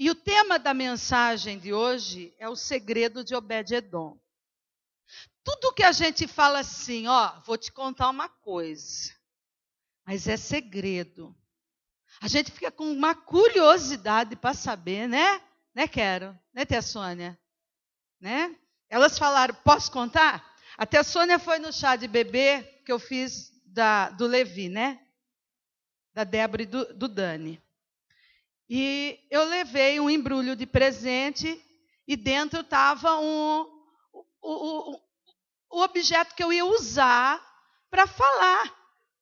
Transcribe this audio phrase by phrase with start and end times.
[0.00, 4.18] E o tema da mensagem de hoje é o segredo de Obed-Edom.
[5.44, 9.12] Tudo que a gente fala assim, ó, vou te contar uma coisa,
[10.06, 11.36] mas é segredo.
[12.18, 15.38] A gente fica com uma curiosidade para saber, né?
[15.74, 16.34] Né, Quero?
[16.54, 17.38] Né, Tia Sônia?
[18.18, 18.56] Né?
[18.88, 20.56] Elas falaram, posso contar?
[20.78, 24.98] A Tia Sônia foi no chá de bebê que eu fiz da, do Levi, né?
[26.14, 27.62] Da Débora e do, do Dani.
[28.72, 31.60] E eu levei um embrulho de presente
[32.06, 33.66] e dentro estava um,
[34.12, 35.00] o, o,
[35.70, 37.44] o objeto que eu ia usar
[37.90, 38.72] para falar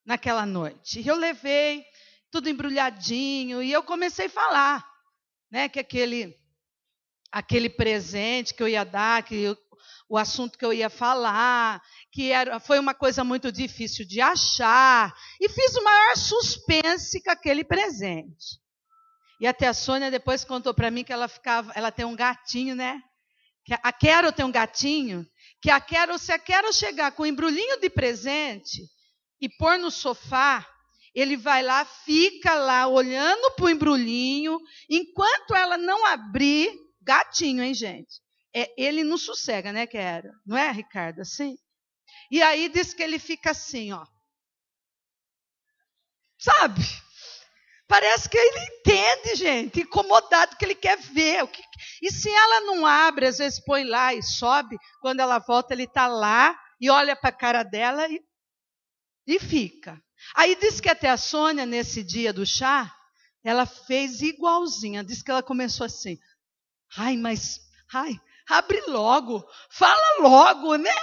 [0.04, 1.00] naquela noite.
[1.00, 1.82] E eu levei
[2.30, 4.86] tudo embrulhadinho e eu comecei a falar,
[5.50, 6.36] né, que aquele
[7.32, 9.58] aquele presente que eu ia dar, que eu,
[10.10, 15.14] o assunto que eu ia falar, que era, foi uma coisa muito difícil de achar,
[15.40, 18.58] e fiz o maior suspense com aquele presente.
[19.40, 22.74] E até a Sônia depois contou para mim que ela ficava, ela tem um gatinho,
[22.74, 23.00] né?
[23.64, 25.26] Que a Quero tem um gatinho,
[25.60, 28.82] que a Quero, se a Quero chegar com um embrulhinho de presente
[29.40, 30.66] e pôr no sofá,
[31.14, 37.74] ele vai lá, fica lá olhando para o embrulhinho, enquanto ela não abrir, gatinho, hein,
[37.74, 38.20] gente?
[38.54, 40.30] É, ele não sossega, né, Quero?
[40.44, 41.20] Não é, Ricardo?
[41.20, 41.56] Assim?
[42.30, 44.04] E aí diz que ele fica assim, ó.
[46.38, 46.80] Sabe?
[47.88, 51.42] Parece que ele entende, gente, incomodado que ele quer ver.
[51.42, 51.62] O que...
[52.02, 55.84] E se ela não abre, às vezes põe lá e sobe, quando ela volta, ele
[55.84, 58.22] está lá e olha para a cara dela e,
[59.26, 59.98] e fica.
[60.34, 62.94] Aí diz que até a Sônia, nesse dia do chá,
[63.42, 65.02] ela fez igualzinha.
[65.02, 66.18] Diz que ela começou assim.
[66.94, 67.58] Ai, mas,
[67.92, 70.94] ai, abre logo, fala logo, né?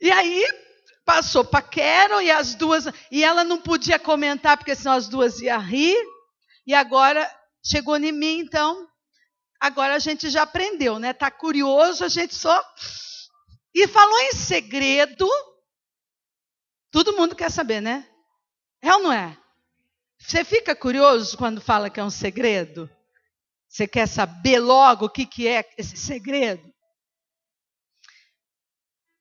[0.00, 0.67] E aí
[1.08, 5.40] passou para Carol e as duas, e ela não podia comentar porque senão as duas
[5.40, 5.96] iam rir.
[6.66, 7.26] E agora
[7.64, 8.86] chegou em mim, então
[9.58, 11.14] agora a gente já aprendeu, né?
[11.14, 12.62] Tá curioso, a gente só
[13.74, 15.26] e falou em segredo.
[16.90, 18.06] Todo mundo quer saber, né?
[18.82, 19.34] É ou não é?
[20.18, 22.90] Você fica curioso quando fala que é um segredo?
[23.66, 26.70] Você quer saber logo o que, que é esse segredo?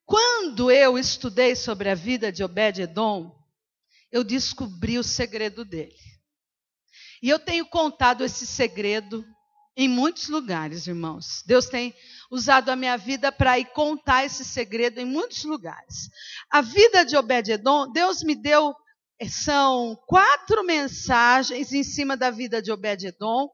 [0.07, 3.37] Quando eu estudei sobre a vida de Obed-Edom,
[4.09, 5.97] eu descobri o segredo dele.
[7.21, 9.25] E eu tenho contado esse segredo
[9.75, 11.43] em muitos lugares, irmãos.
[11.45, 11.93] Deus tem
[12.31, 16.09] usado a minha vida para ir contar esse segredo em muitos lugares.
[16.49, 18.73] A vida de Obed-Edom, Deus me deu
[19.19, 23.49] eh, são quatro mensagens em cima da vida de Obed-Edom.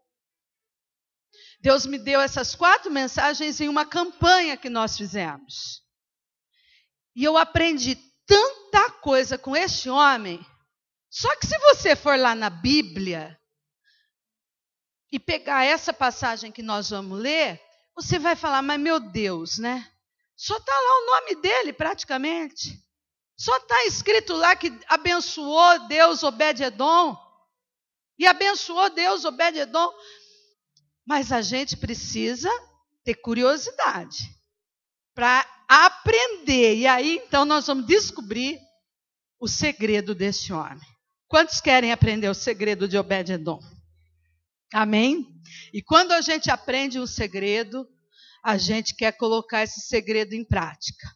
[1.60, 5.83] Deus me deu essas quatro mensagens em uma campanha que nós fizemos.
[7.16, 10.46] E eu aprendi tanta coisa com este homem.
[11.10, 13.40] Só que se você for lá na Bíblia
[15.12, 17.62] e pegar essa passagem que nós vamos ler,
[17.96, 19.88] você vai falar, mas meu Deus, né?
[20.36, 22.84] Só está lá o nome dele praticamente.
[23.38, 27.16] Só está escrito lá que abençoou Deus Obed-Edom.
[28.18, 29.94] E abençoou Deus Obed-Edom.
[31.06, 32.50] Mas a gente precisa
[33.04, 34.36] ter curiosidade
[35.14, 35.46] para
[36.04, 36.76] aprender.
[36.76, 38.60] E aí, então, nós vamos descobrir
[39.40, 40.88] o segredo desse homem.
[41.28, 43.60] Quantos querem aprender o segredo de Obed-Edom?
[44.74, 45.26] Amém?
[45.74, 47.88] E quando a gente aprende um segredo,
[48.44, 51.08] a gente quer colocar esse segredo em prática,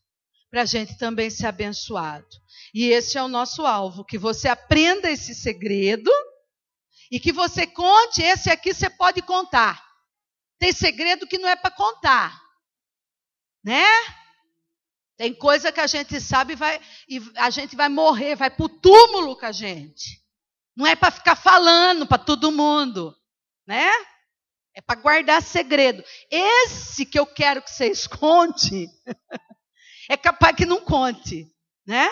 [0.49, 2.27] para a gente também ser abençoado.
[2.73, 6.11] E esse é o nosso alvo: que você aprenda esse segredo
[7.11, 8.21] e que você conte.
[8.21, 9.83] Esse aqui você pode contar.
[10.59, 12.39] Tem segredo que não é para contar,
[13.63, 13.85] né?
[15.17, 16.79] Tem coisa que a gente sabe vai,
[17.09, 20.23] e a gente vai morrer, vai para o túmulo com a gente.
[20.75, 23.17] Não é para ficar falando para todo mundo,
[23.65, 23.89] né?
[24.75, 26.03] É para guardar segredo.
[26.29, 28.87] Esse que eu quero que você esconde,
[30.07, 31.51] é capaz que não conte,
[31.83, 32.07] né?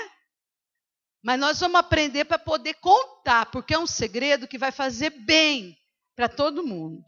[1.24, 5.78] Mas nós vamos aprender para poder contar, porque é um segredo que vai fazer bem
[6.16, 7.06] para todo mundo.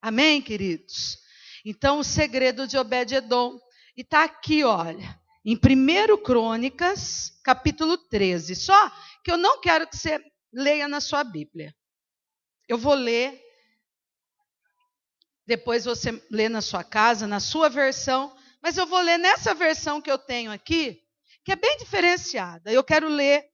[0.00, 1.18] Amém, queridos?
[1.62, 3.60] Então, o segredo de Obed-Edom.
[3.94, 8.56] E está aqui, olha em 1 Crônicas, capítulo 13.
[8.56, 8.90] Só
[9.22, 10.20] que eu não quero que você
[10.52, 11.72] leia na sua Bíblia.
[12.68, 13.40] Eu vou ler,
[15.46, 20.02] depois você lê na sua casa, na sua versão, mas eu vou ler nessa versão
[20.02, 21.00] que eu tenho aqui,
[21.44, 22.72] que é bem diferenciada.
[22.72, 23.48] Eu quero ler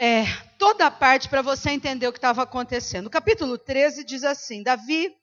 [0.00, 0.24] é,
[0.58, 3.06] toda a parte para você entender o que estava acontecendo.
[3.06, 5.14] O capítulo 13 diz assim: Davi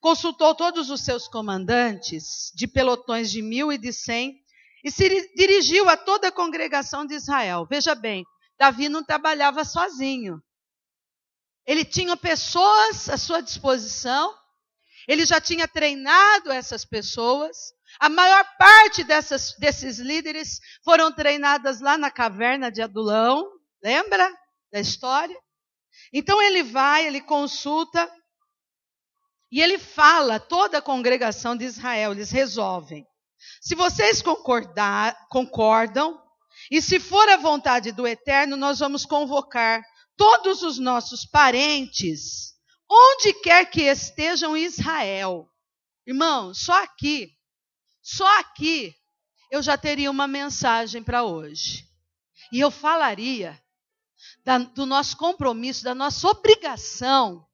[0.00, 4.41] consultou todos os seus comandantes de pelotões de mil e de cem
[4.82, 7.66] e se dirigiu a toda a congregação de Israel.
[7.68, 8.24] Veja bem,
[8.58, 10.42] Davi não trabalhava sozinho.
[11.64, 14.36] ele tinha pessoas à sua disposição,
[15.06, 17.56] ele já tinha treinado essas pessoas.
[18.00, 23.48] A maior parte dessas, desses líderes foram treinadas lá na caverna de Adulão,
[23.82, 24.32] lembra
[24.72, 25.38] da história?
[26.12, 28.10] Então ele vai, ele consulta
[29.50, 33.06] e ele fala, toda a congregação de Israel, eles resolvem.
[33.60, 36.20] Se vocês concordar, concordam,
[36.70, 39.82] e se for a vontade do Eterno, nós vamos convocar
[40.16, 42.54] todos os nossos parentes,
[42.88, 45.48] onde quer que estejam em Israel.
[46.06, 47.30] Irmão, só aqui,
[48.02, 48.94] só aqui,
[49.50, 51.86] eu já teria uma mensagem para hoje.
[52.52, 53.60] E eu falaria
[54.44, 57.46] da, do nosso compromisso, da nossa obrigação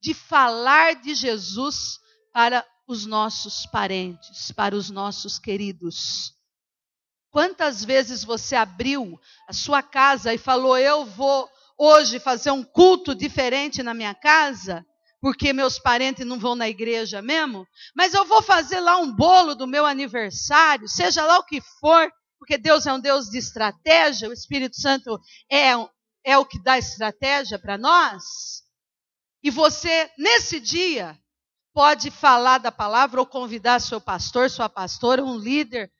[0.00, 1.98] de falar de Jesus
[2.32, 6.32] para os nossos parentes, para os nossos queridos.
[7.30, 11.46] Quantas vezes você abriu a sua casa e falou: Eu vou
[11.76, 14.84] hoje fazer um culto diferente na minha casa,
[15.20, 19.54] porque meus parentes não vão na igreja mesmo, mas eu vou fazer lá um bolo
[19.54, 24.30] do meu aniversário, seja lá o que for, porque Deus é um Deus de estratégia,
[24.30, 25.20] o Espírito Santo
[25.52, 25.72] é,
[26.24, 28.62] é o que dá estratégia para nós.
[29.42, 31.18] E você, nesse dia,
[31.72, 35.92] pode falar da palavra ou convidar seu pastor, sua pastora, um líder,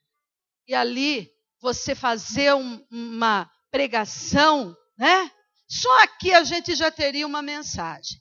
[0.67, 1.29] e ali
[1.61, 5.31] você fazer um, uma pregação, né?
[5.67, 8.19] Só aqui a gente já teria uma mensagem.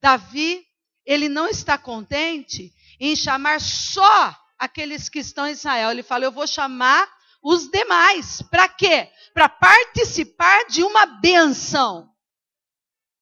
[0.00, 0.64] Davi,
[1.04, 5.90] ele não está contente em chamar só aqueles que estão em Israel.
[5.90, 7.08] Ele fala: Eu vou chamar
[7.42, 8.42] os demais.
[8.42, 9.10] Para quê?
[9.32, 12.10] Para participar de uma benção.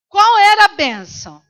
[0.08, 1.42] Qual era a bênção?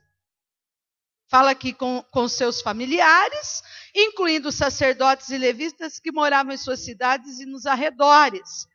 [1.33, 3.63] Fala aqui com, com seus familiares,
[3.95, 8.67] incluindo sacerdotes e levitas que moravam em suas cidades e nos arredores.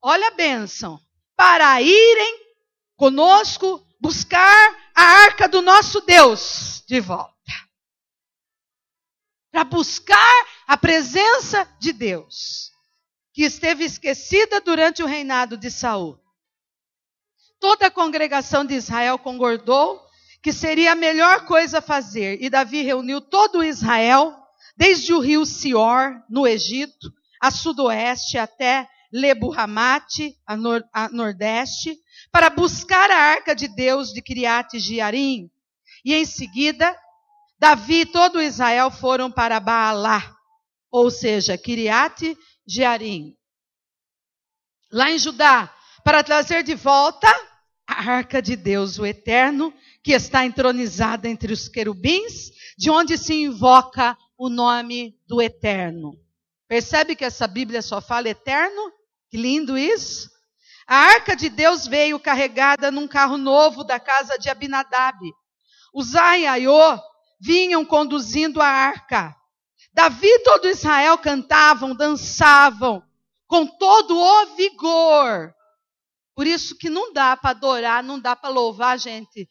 [0.00, 1.00] Olha a bênção.
[1.34, 2.46] Para irem
[2.94, 7.34] conosco buscar a arca do nosso Deus de volta.
[9.50, 12.70] Para buscar a presença de Deus,
[13.32, 16.16] que esteve esquecida durante o reinado de Saul.
[17.58, 20.05] Toda a congregação de Israel concordou
[20.46, 22.40] que seria a melhor coisa a fazer.
[22.40, 24.32] E Davi reuniu todo Israel,
[24.76, 31.98] desde o rio Sior, no Egito, a sudoeste até Lebuhamate, a, nor a nordeste,
[32.30, 35.50] para buscar a arca de Deus de Criate Jearim.
[36.04, 36.96] E em seguida,
[37.58, 40.32] Davi e todo Israel foram para Baalá,
[40.92, 43.34] ou seja, Criate Jearim.
[44.92, 47.26] Lá em Judá, para trazer de volta
[47.84, 49.74] a arca de Deus, o eterno,
[50.06, 56.12] que está entronizada entre os querubins, de onde se invoca o nome do eterno.
[56.68, 58.92] Percebe que essa Bíblia só fala eterno?
[59.28, 60.30] Que lindo isso!
[60.86, 65.18] A arca de Deus veio carregada num carro novo da casa de Abinadab.
[65.92, 67.00] Uzai e Aiô
[67.40, 69.34] vinham conduzindo a arca.
[69.92, 73.02] Davi e todo Israel cantavam, dançavam
[73.48, 75.52] com todo o vigor.
[76.32, 79.50] Por isso que não dá para adorar, não dá para louvar, gente,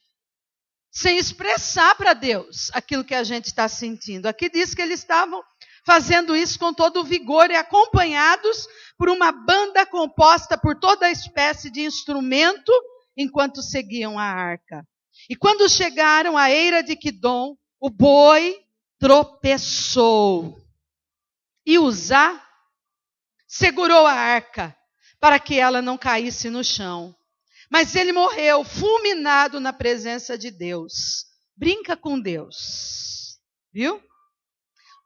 [0.96, 4.28] sem expressar para Deus aquilo que a gente está sentindo.
[4.28, 5.44] Aqui diz que eles estavam
[5.86, 8.66] fazendo isso com todo vigor e acompanhados
[8.98, 12.72] por uma banda composta por toda espécie de instrumento
[13.18, 14.88] enquanto seguiam a arca.
[15.30, 18.58] E quando chegaram à eira de Quidom, o boi
[18.98, 20.58] tropeçou.
[21.66, 22.42] E Uzá
[23.46, 24.76] segurou a arca
[25.20, 27.14] para que ela não caísse no chão.
[27.70, 31.26] Mas ele morreu fulminado na presença de Deus.
[31.56, 33.40] Brinca com Deus.
[33.74, 34.02] Viu?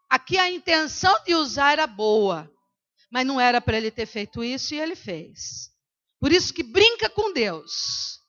[0.09, 2.51] Aqui a intenção de usar era boa,
[3.11, 5.69] mas não era para ele ter feito isso e ele fez.
[6.19, 8.19] Por isso que brinca com Deus.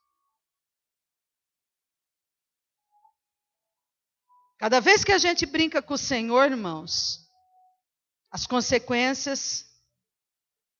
[4.59, 7.27] Cada vez que a gente brinca com o Senhor, irmãos,
[8.31, 9.65] as consequências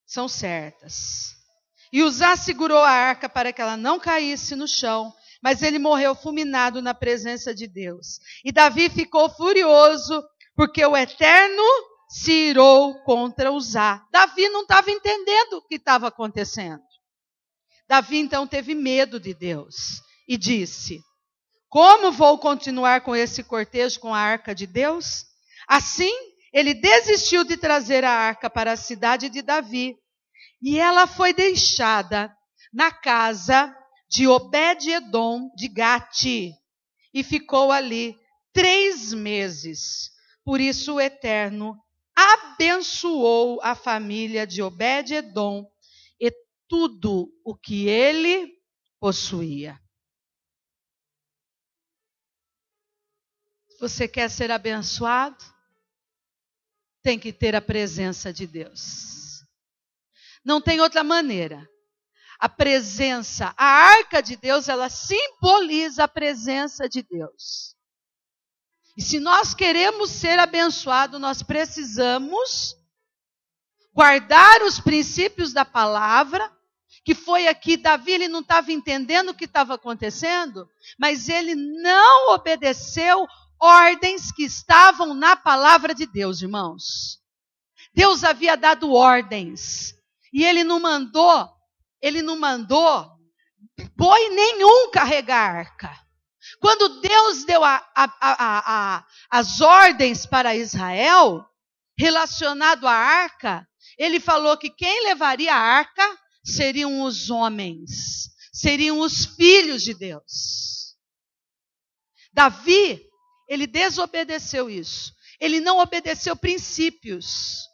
[0.05, 1.40] são certas.
[1.93, 6.15] E Uzá segurou a arca para que ela não caísse no chão, mas ele morreu
[6.15, 8.21] fulminado na presença de Deus.
[8.45, 10.23] E Davi ficou furioso,
[10.55, 11.63] porque o Eterno
[12.09, 14.07] se irou contra Uzá.
[14.13, 16.83] Davi não estava entendendo o que estava acontecendo.
[17.89, 21.01] Davi então teve medo de Deus e disse:
[21.69, 25.27] Como vou continuar com esse cortejo com a arca de Deus?
[25.67, 26.13] Assim,
[26.53, 29.97] ele desistiu de trazer a arca para a cidade de Davi
[30.63, 32.37] e ela foi deixada
[32.73, 33.75] na casa
[34.09, 36.53] de Obed-Edom de Gati
[37.15, 38.19] e ficou ali
[38.53, 40.11] três meses.
[40.45, 41.81] Por isso o Eterno
[42.15, 45.65] abençoou a família de Obed-Edom
[46.21, 46.31] e
[46.69, 48.53] tudo o que ele
[48.99, 49.81] possuía.
[53.81, 55.43] Você quer ser abençoado?
[57.03, 59.30] Tem que ter a presença de Deus.
[60.45, 61.69] Não tem outra maneira.
[62.39, 67.77] A presença, a arca de Deus, ela simboliza a presença de Deus.
[68.97, 72.77] E se nós queremos ser abençoados, nós precisamos
[73.93, 76.51] guardar os princípios da palavra,
[77.05, 80.69] que foi aqui, Davi ele não estava entendendo o que estava acontecendo,
[80.99, 83.27] mas ele não obedeceu
[83.59, 87.21] ordens que estavam na palavra de Deus, irmãos.
[87.95, 89.95] Deus havia dado ordens,
[90.33, 91.49] e ele não mandou,
[92.01, 93.21] ele não mandou
[93.97, 95.91] boi nenhum carregar arca.
[96.61, 101.45] Quando Deus deu a, a, a, as ordens para Israel,
[101.99, 103.67] relacionado à arca,
[103.99, 110.97] ele falou que quem levaria a arca seriam os homens, seriam os filhos de Deus.
[112.33, 113.03] Davi,
[113.49, 115.13] ele desobedeceu isso.
[115.39, 117.69] Ele não obedeceu princípios.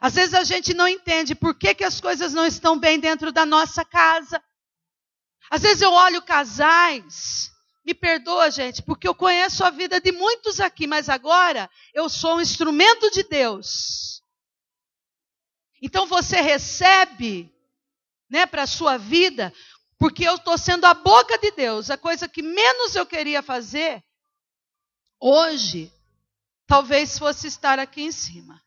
[0.00, 3.30] Às vezes a gente não entende por que, que as coisas não estão bem dentro
[3.30, 4.42] da nossa casa.
[5.50, 7.52] Às vezes eu olho casais,
[7.84, 12.36] me perdoa, gente, porque eu conheço a vida de muitos aqui, mas agora eu sou
[12.36, 14.22] um instrumento de Deus.
[15.82, 17.52] Então você recebe,
[18.30, 19.52] né, para a sua vida,
[19.98, 21.90] porque eu estou sendo a boca de Deus.
[21.90, 24.02] A coisa que menos eu queria fazer
[25.18, 25.92] hoje,
[26.66, 28.62] talvez fosse estar aqui em cima.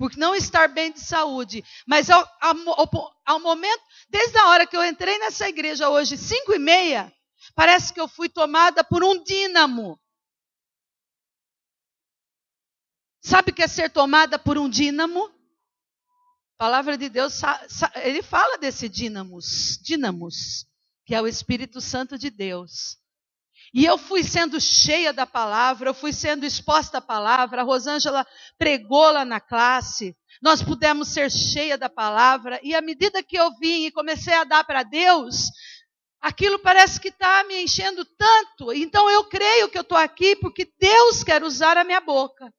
[0.00, 1.62] Por não estar bem de saúde.
[1.86, 6.54] Mas ao, ao, ao momento, desde a hora que eu entrei nessa igreja hoje, cinco
[6.54, 7.14] e meia,
[7.54, 10.00] parece que eu fui tomada por um dínamo.
[13.22, 15.26] Sabe o que é ser tomada por um dínamo?
[15.26, 17.38] A palavra de Deus,
[17.96, 20.66] ele fala desse dínamos, dínamos,
[21.04, 22.99] que é o Espírito Santo de Deus.
[23.72, 28.26] E eu fui sendo cheia da palavra, eu fui sendo exposta à palavra, a Rosângela
[28.58, 33.50] pregou lá na classe, nós pudemos ser cheia da palavra, e à medida que eu
[33.58, 35.50] vim e comecei a dar para Deus,
[36.20, 38.72] aquilo parece que está me enchendo tanto.
[38.72, 42.52] Então eu creio que eu estou aqui porque Deus quer usar a minha boca.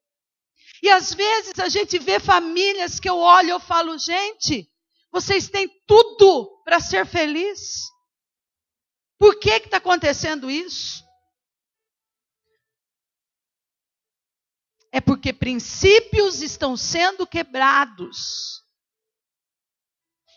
[0.81, 4.67] E às vezes a gente vê famílias que eu olho e eu falo, gente,
[5.11, 7.90] vocês têm tudo para ser feliz.
[9.21, 11.05] Por que está acontecendo isso?
[14.91, 18.65] É porque princípios estão sendo quebrados.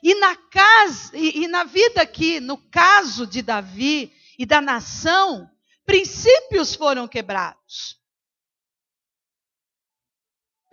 [0.03, 5.51] E na casa, e, e na vida aqui, no caso de Davi e da nação,
[5.87, 7.99] princípios foram quebrados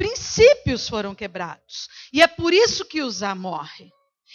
[0.01, 1.87] princípios foram quebrados.
[2.11, 3.91] E é por isso que Uzá morre.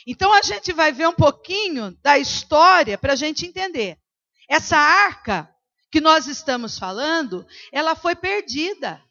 [0.07, 3.99] Então a gente vai ver um pouquinho da história para a gente entender.
[4.49, 5.49] Essa arca
[5.91, 9.03] que nós estamos falando, ela foi perdida.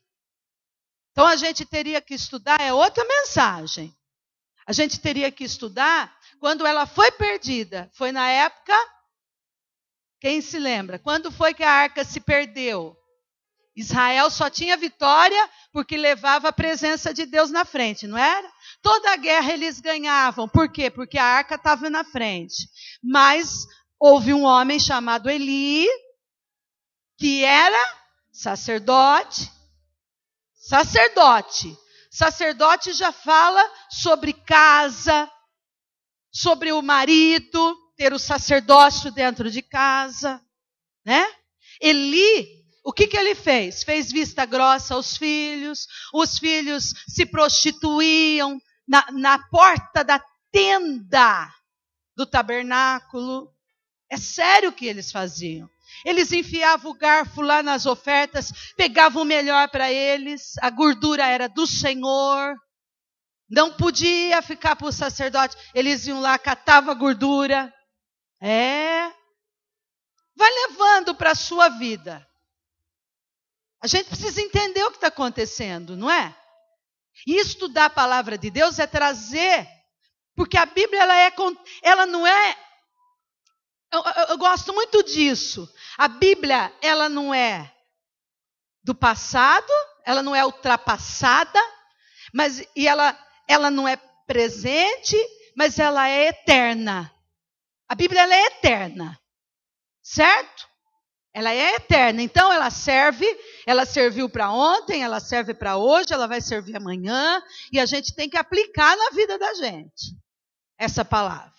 [1.12, 3.96] Então a gente teria que estudar, é outra mensagem.
[4.68, 7.90] A gente teria que estudar quando ela foi perdida.
[7.94, 8.74] Foi na época.
[10.20, 10.98] Quem se lembra?
[10.98, 12.98] Quando foi que a arca se perdeu?
[13.76, 18.50] Israel só tinha vitória porque levava a presença de Deus na frente, não era?
[18.82, 20.48] Toda a guerra eles ganhavam.
[20.48, 20.90] Por quê?
[20.90, 22.70] Porque a arca estava na frente.
[23.04, 23.68] Mas
[24.00, 25.86] houve um homem chamado Eli,
[27.18, 27.78] que era
[28.32, 29.52] sacerdote.
[30.54, 31.78] Sacerdote.
[32.10, 35.30] Sacerdote já fala sobre casa,
[36.32, 40.42] sobre o marido, ter o sacerdócio dentro de casa,
[41.04, 41.28] né?
[41.82, 43.84] Eli o que, que ele fez?
[43.84, 51.52] Fez vista grossa aos filhos, os filhos se prostituíam na, na porta da tenda
[52.16, 53.52] do tabernáculo.
[54.08, 55.68] É sério o que eles faziam.
[56.06, 61.50] Eles enfiavam o garfo lá nas ofertas, pegavam o melhor para eles, a gordura era
[61.50, 62.56] do Senhor.
[63.50, 65.58] Não podia ficar para o sacerdote.
[65.74, 67.74] Eles iam lá, catavam a gordura.
[68.40, 69.12] É.
[70.36, 72.24] Vai levando para a sua vida.
[73.86, 76.36] A gente precisa entender o que está acontecendo, não é?
[77.28, 79.68] E estudar a palavra de Deus é trazer,
[80.36, 81.32] porque a Bíblia ela, é,
[81.84, 82.58] ela não é.
[83.94, 85.72] Eu, eu, eu gosto muito disso.
[86.00, 87.72] A Bíblia ela não é
[88.84, 89.72] do passado,
[90.04, 91.62] ela não é ultrapassada,
[92.34, 93.16] mas e ela,
[93.48, 95.16] ela não é presente,
[95.56, 97.14] mas ela é eterna.
[97.88, 99.22] A Bíblia é eterna,
[100.02, 100.75] certo?
[101.38, 103.28] Ela é eterna, então ela serve,
[103.66, 108.16] ela serviu para ontem, ela serve para hoje, ela vai servir amanhã, e a gente
[108.16, 110.16] tem que aplicar na vida da gente
[110.78, 111.52] essa palavra.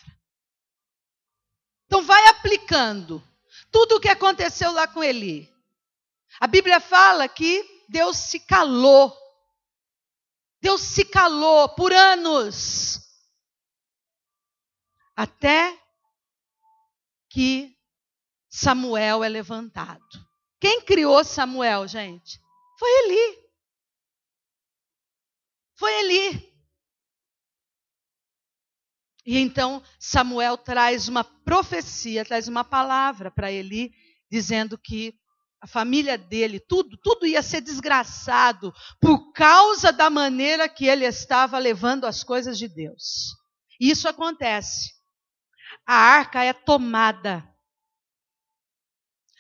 [1.85, 3.23] Então vai aplicando
[3.71, 5.55] tudo o que aconteceu lá com Eli.
[6.41, 9.15] A Bíblia fala que Deus se calou.
[10.59, 12.99] Deus se calou por anos.
[15.15, 15.79] Até
[17.29, 17.76] que
[18.59, 20.03] Samuel é levantado.
[20.59, 22.41] Quem criou Samuel, gente?
[22.79, 23.39] Foi Eli.
[25.79, 26.57] Foi Eli.
[29.27, 33.93] E então Samuel traz uma profecia, traz uma palavra para Eli,
[34.31, 35.15] dizendo que
[35.61, 41.59] a família dele, tudo, tudo ia ser desgraçado por causa da maneira que ele estava
[41.59, 43.35] levando as coisas de Deus.
[43.79, 44.95] E isso acontece.
[45.87, 47.47] A arca é tomada.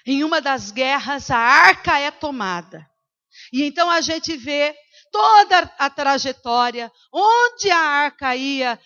[0.06, 2.88] Em uma das guerras, a arca é tomada.
[3.52, 4.74] E então a gente vê
[5.10, 8.78] toda a trajetória, onde a arca ia.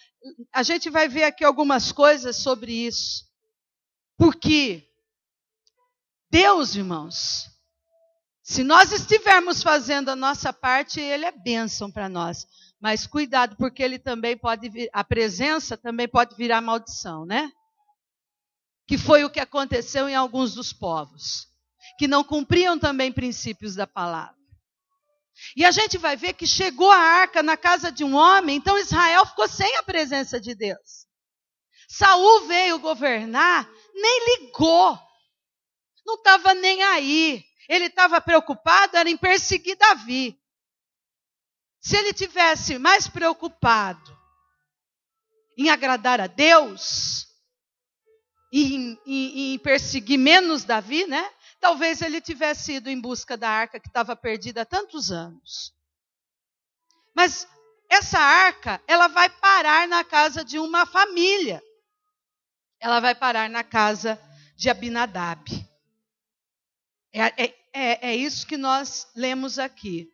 [0.52, 3.24] A gente vai ver aqui algumas coisas sobre isso.
[4.16, 4.86] Porque
[6.30, 7.50] Deus, irmãos,
[8.42, 12.46] se nós estivermos fazendo a nossa parte, Ele é bênção para nós.
[12.80, 17.50] Mas cuidado, porque Ele também pode vir, a presença também pode virar maldição, né?
[18.90, 21.46] Que foi o que aconteceu em alguns dos povos,
[21.96, 24.34] que não cumpriam também princípios da palavra.
[25.56, 28.76] E a gente vai ver que chegou a arca na casa de um homem, então
[28.76, 31.06] Israel ficou sem a presença de Deus.
[31.88, 34.98] Saul veio governar, nem ligou
[36.10, 37.44] não estava nem aí.
[37.68, 40.36] Ele estava preocupado era em perseguir Davi.
[41.80, 44.18] Se ele tivesse mais preocupado
[45.56, 47.28] em agradar a Deus
[48.52, 48.98] e em,
[49.54, 51.30] em, perseguir menos Davi, né?
[51.60, 55.72] Talvez ele tivesse ido em busca da arca que estava perdida há tantos anos.
[57.14, 57.46] Mas
[57.88, 61.62] essa arca, ela vai parar na casa de uma família.
[62.80, 64.20] Ela vai parar na casa
[64.56, 65.44] de Abinadab.
[67.12, 70.10] É, é, é, é isso que nós lemos aqui.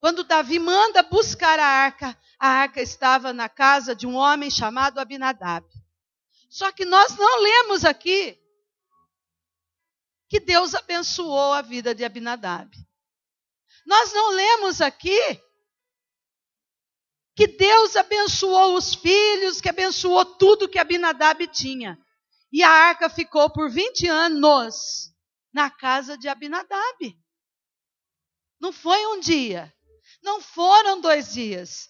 [0.00, 4.98] Quando Davi manda buscar a arca, a arca estava na casa de um homem chamado
[4.98, 5.66] Abinadab.
[6.52, 8.38] Só que nós não lemos aqui
[10.28, 12.70] que Deus abençoou a vida de Abinadab.
[13.86, 15.18] Nós não lemos aqui
[17.34, 21.98] que Deus abençoou os filhos, que abençoou tudo que Abinadab tinha.
[22.52, 25.10] E a arca ficou por 20 anos
[25.54, 27.18] na casa de Abinadab.
[28.60, 29.74] Não foi um dia,
[30.22, 31.88] não foram dois dias.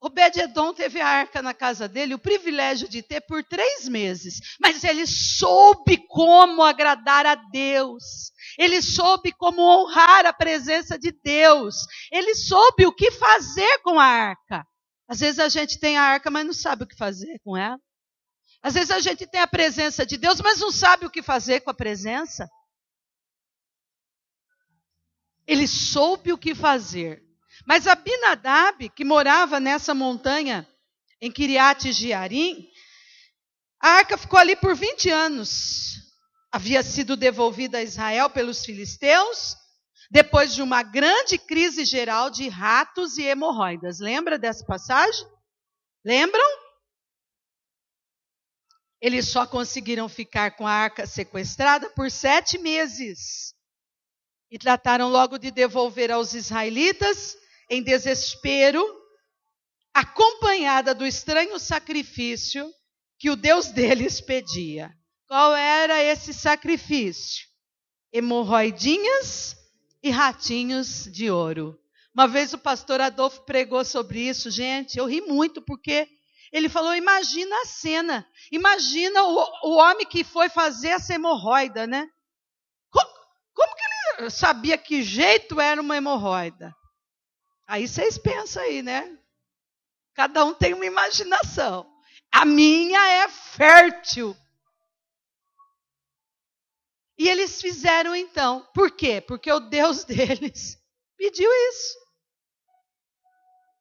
[0.00, 4.84] Obed-Edom teve a arca na casa dele, o privilégio de ter por três meses, mas
[4.84, 12.34] ele soube como agradar a Deus, ele soube como honrar a presença de Deus, ele
[12.34, 14.64] soube o que fazer com a arca.
[15.08, 17.78] Às vezes a gente tem a arca, mas não sabe o que fazer com ela.
[18.62, 21.60] Às vezes a gente tem a presença de Deus, mas não sabe o que fazer
[21.60, 22.48] com a presença.
[25.46, 27.27] Ele soube o que fazer.
[27.68, 30.66] Mas Abinadab, que morava nessa montanha
[31.20, 32.66] em Kiriat Jearim,
[33.78, 35.96] a arca ficou ali por 20 anos.
[36.50, 39.54] Havia sido devolvida a Israel pelos filisteus,
[40.10, 43.98] depois de uma grande crise geral de ratos e hemorroidas.
[44.00, 45.26] Lembra dessa passagem?
[46.02, 46.48] Lembram?
[48.98, 53.54] Eles só conseguiram ficar com a arca sequestrada por sete meses
[54.50, 57.36] e trataram logo de devolver aos israelitas
[57.68, 58.84] em desespero,
[59.92, 62.72] acompanhada do estranho sacrifício
[63.18, 64.94] que o Deus deles pedia.
[65.26, 67.46] Qual era esse sacrifício?
[68.12, 69.56] Hemorroidinhas
[70.02, 71.78] e ratinhos de ouro.
[72.14, 76.08] Uma vez o pastor Adolfo pregou sobre isso, gente, eu ri muito porque
[76.50, 82.08] ele falou: imagina a cena, imagina o, o homem que foi fazer essa hemorroida, né?
[82.90, 83.10] Como,
[83.54, 86.74] como que sabia que jeito era uma hemorroida.
[87.68, 89.18] Aí vocês pensam aí, né?
[90.14, 91.86] Cada um tem uma imaginação.
[92.32, 94.34] A minha é fértil.
[97.18, 98.66] E eles fizeram então.
[98.72, 99.20] Por quê?
[99.20, 100.78] Porque o Deus deles
[101.18, 101.98] pediu isso.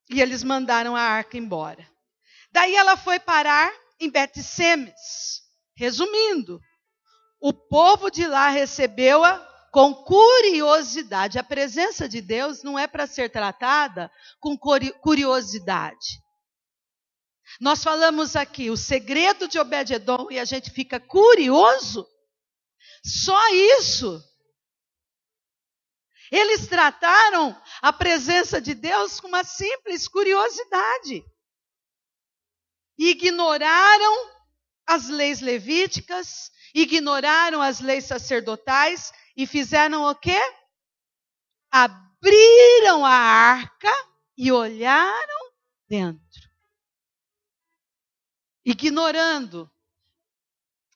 [0.09, 1.89] E eles mandaram a arca embora.
[2.51, 5.43] Daí ela foi parar em Bet-Semes.
[5.75, 6.59] Resumindo,
[7.39, 11.37] o povo de lá recebeu-a com curiosidade.
[11.37, 16.19] A presença de Deus não é para ser tratada com curiosidade.
[17.61, 22.07] Nós falamos aqui o segredo de Obed-edom e a gente fica curioso.
[23.05, 23.39] Só
[23.77, 24.19] isso.
[26.31, 31.23] Eles trataram a presença de Deus com uma simples curiosidade.
[32.97, 34.31] Ignoraram
[34.87, 40.37] as leis levíticas, ignoraram as leis sacerdotais e fizeram o quê?
[41.71, 43.91] abriram a arca
[44.37, 45.51] e olharam
[45.87, 46.49] dentro.
[48.65, 49.69] Ignorando.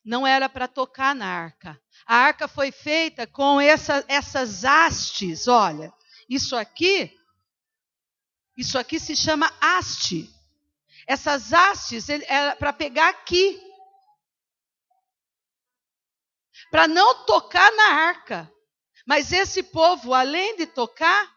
[0.04, 1.80] Não era para tocar na arca.
[2.06, 5.47] A arca foi feita com essa, essas hastes.
[5.47, 5.93] Olha,
[6.27, 7.15] isso aqui,
[8.58, 10.27] isso aqui se chama haste.
[11.06, 13.62] Essas hastes é para pegar aqui.
[16.71, 18.51] Para não tocar na arca.
[19.05, 21.31] Mas esse povo, além de tocar,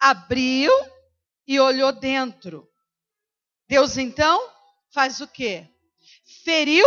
[0.00, 0.72] abriu
[1.46, 2.68] e olhou dentro.
[3.68, 4.40] Deus então
[4.90, 5.68] faz o quê?
[6.44, 6.86] Feriu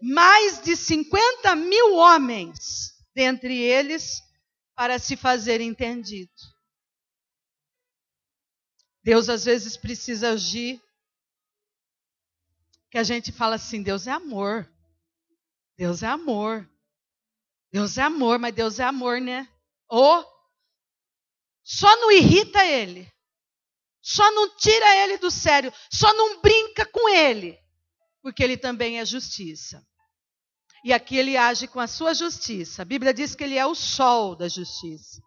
[0.00, 4.22] mais de 50 mil homens, dentre eles,
[4.74, 6.32] para se fazer entendido.
[9.02, 10.80] Deus às vezes precisa agir,
[12.90, 14.70] que a gente fala assim: Deus é amor.
[15.80, 16.70] Deus é amor.
[17.72, 19.48] Deus é amor, mas Deus é amor, né?
[19.88, 20.22] Ou
[21.64, 23.10] só não irrita ele.
[24.02, 27.58] Só não tira ele do sério, só não brinca com ele,
[28.20, 29.82] porque ele também é justiça.
[30.84, 32.82] E aqui ele age com a sua justiça.
[32.82, 35.22] A Bíblia diz que ele é o sol da justiça.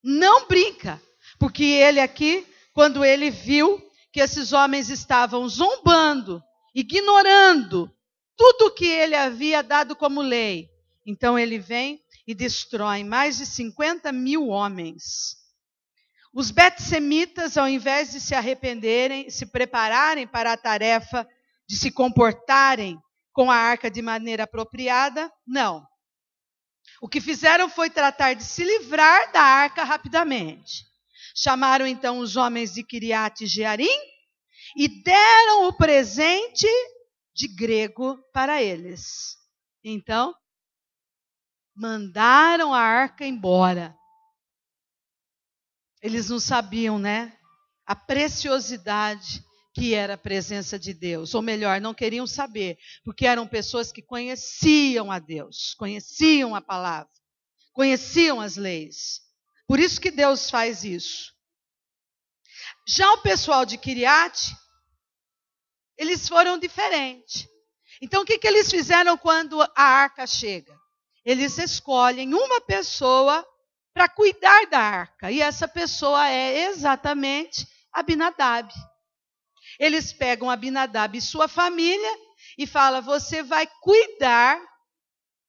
[0.00, 1.02] Não brinca,
[1.40, 6.40] porque ele aqui, quando ele viu que esses homens estavam zombando,
[6.72, 7.92] ignorando
[8.36, 10.68] tudo que ele havia dado como lei,
[11.06, 15.36] então ele vem e destrói mais de 50 mil homens.
[16.32, 21.28] Os betsemitas, ao invés de se arrependerem, se prepararem para a tarefa
[21.68, 22.98] de se comportarem
[23.32, 25.86] com a arca de maneira apropriada, não.
[27.00, 30.84] O que fizeram foi tratar de se livrar da arca rapidamente.
[31.36, 33.98] Chamaram então os homens de Kiriat e Jearim
[34.76, 36.66] e deram o presente
[37.34, 39.36] de grego para eles.
[39.82, 40.34] Então,
[41.74, 43.96] mandaram a arca embora.
[46.00, 47.36] Eles não sabiam, né?
[47.84, 49.44] A preciosidade
[49.74, 51.34] que era a presença de Deus.
[51.34, 57.10] Ou melhor, não queriam saber, porque eram pessoas que conheciam a Deus, conheciam a palavra,
[57.72, 59.20] conheciam as leis.
[59.66, 61.34] Por isso que Deus faz isso.
[62.86, 64.54] Já o pessoal de Kiriat,
[65.96, 67.48] eles foram diferentes.
[68.00, 70.74] Então, o que, que eles fizeram quando a arca chega?
[71.24, 73.44] eles escolhem uma pessoa
[73.94, 75.30] para cuidar da arca.
[75.30, 78.72] E essa pessoa é exatamente Abinadab.
[79.78, 82.18] Eles pegam Abinadab e sua família
[82.58, 84.60] e falam: Você vai cuidar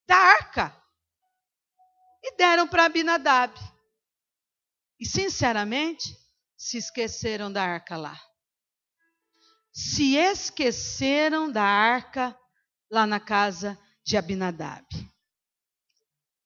[0.08, 0.84] da arca.
[2.24, 3.54] E deram para Abinadab.
[5.00, 6.18] E, sinceramente,
[6.58, 8.20] se esqueceram da arca lá.
[9.76, 12.34] Se esqueceram da arca
[12.90, 14.86] lá na casa de Abinadab.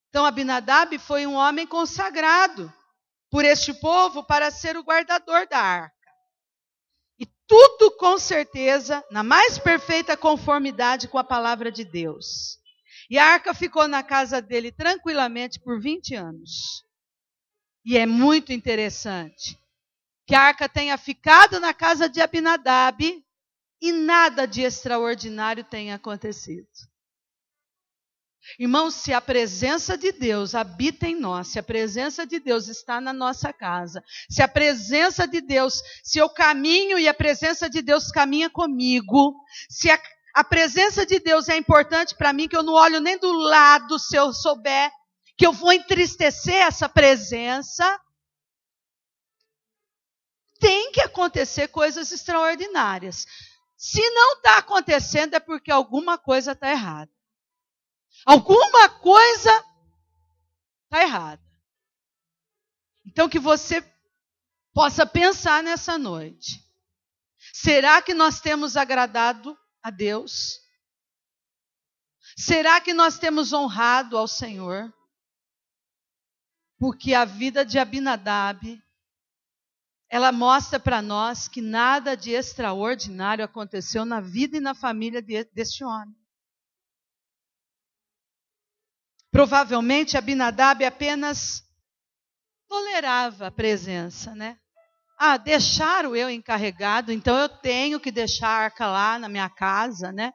[0.09, 2.73] Então, Abinadab foi um homem consagrado
[3.29, 5.95] por este povo para ser o guardador da arca.
[7.19, 12.57] E tudo com certeza na mais perfeita conformidade com a palavra de Deus.
[13.11, 16.83] E a arca ficou na casa dele tranquilamente por 20 anos.
[17.85, 19.55] E é muito interessante
[20.29, 23.25] que a arca tenha ficado na casa de Abinadab
[23.81, 26.67] e nada de extraordinário tenha acontecido.
[28.59, 33.01] Irmãos, se a presença de Deus habita em nós, se a presença de Deus está
[33.01, 37.81] na nossa casa, se a presença de Deus, se eu caminho e a presença de
[37.81, 39.33] Deus caminha comigo,
[39.67, 39.99] se a,
[40.35, 43.97] a presença de Deus é importante para mim, que eu não olho nem do lado
[43.97, 44.91] se eu souber
[45.39, 47.97] que eu vou entristecer essa presença,
[50.59, 53.25] tem que acontecer coisas extraordinárias.
[53.77, 57.11] Se não está acontecendo, é porque alguma coisa está errada.
[58.25, 59.51] Alguma coisa
[60.83, 61.41] está errada.
[63.05, 63.81] Então, que você
[64.73, 66.61] possa pensar nessa noite:
[67.53, 70.59] será que nós temos agradado a Deus?
[72.35, 74.93] Será que nós temos honrado ao Senhor?
[76.77, 78.81] Porque a vida de Abinadab,
[80.09, 85.43] ela mostra para nós que nada de extraordinário aconteceu na vida e na família de,
[85.53, 86.15] deste homem.
[89.31, 91.63] Provavelmente Abinadab apenas
[92.67, 94.59] tolerava a presença, né?
[95.17, 100.11] Ah, deixaram eu encarregado, então eu tenho que deixar a arca lá na minha casa,
[100.11, 100.33] né?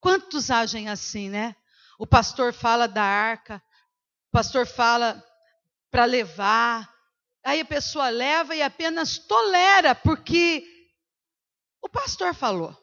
[0.00, 1.54] Quantos agem assim, né?
[1.98, 3.62] O pastor fala da arca,
[4.28, 5.22] o pastor fala
[5.90, 6.91] para levar,
[7.44, 10.64] aí a pessoa leva e apenas tolera, porque
[11.80, 12.76] o pastor falou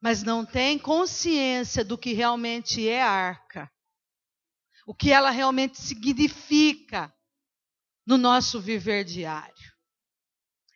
[0.00, 3.70] mas não tem consciência do que realmente é a arca.
[4.86, 7.14] o que ela realmente significa
[8.04, 9.72] no nosso viver diário.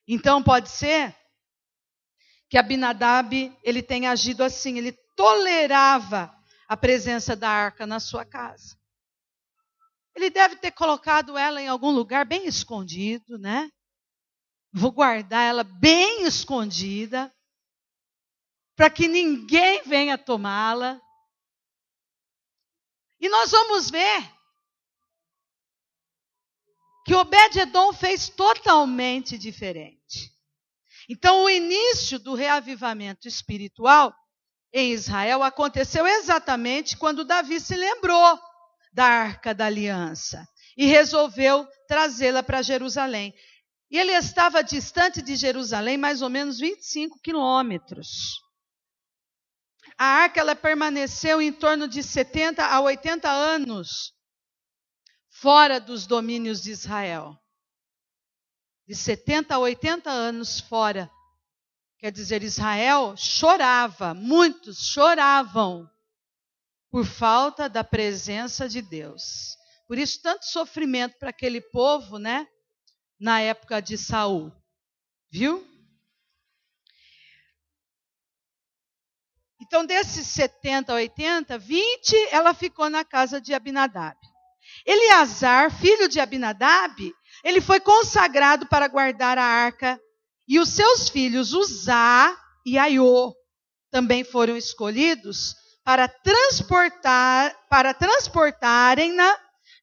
[0.07, 1.17] Então pode ser
[2.49, 6.33] que Abinadab ele tenha agido assim, ele tolerava
[6.69, 8.79] a presença da arca na sua casa.
[10.15, 13.71] Ele deve ter colocado ela em algum lugar bem escondido, né?
[14.73, 17.35] Vou guardar ela bem escondida,
[18.77, 21.01] para que ninguém venha tomá-la.
[23.21, 24.35] E nós vamos ver
[27.05, 30.33] que Obed-Edom fez totalmente diferente.
[31.09, 34.15] Então, o início do reavivamento espiritual
[34.73, 38.41] em Israel aconteceu exatamente quando Davi se lembrou
[38.95, 43.35] da arca da aliança e resolveu trazê-la para Jerusalém.
[43.91, 48.41] E ele estava distante de Jerusalém mais ou menos 25 quilômetros.
[49.99, 54.13] A arca ela permaneceu em torno de 70 a 80 anos
[55.29, 57.37] fora dos domínios de Israel.
[58.87, 61.11] De 70 a 80 anos fora.
[61.99, 65.89] Quer dizer, Israel chorava, muitos choravam
[66.95, 69.57] por falta da presença de Deus.
[69.89, 72.47] Por isso tanto sofrimento para aquele povo, né?
[73.19, 74.53] Na época de Saul.
[75.29, 75.67] Viu?
[79.61, 84.17] Então, desses 70, 80, 20, ela ficou na casa de Abinadab.
[84.87, 90.01] Eleazar, filho de Abinadab, ele foi consagrado para guardar a arca,
[90.47, 93.35] e os seus filhos Uzá e Aiô
[93.91, 99.37] também foram escolhidos para transportar para transportarem-na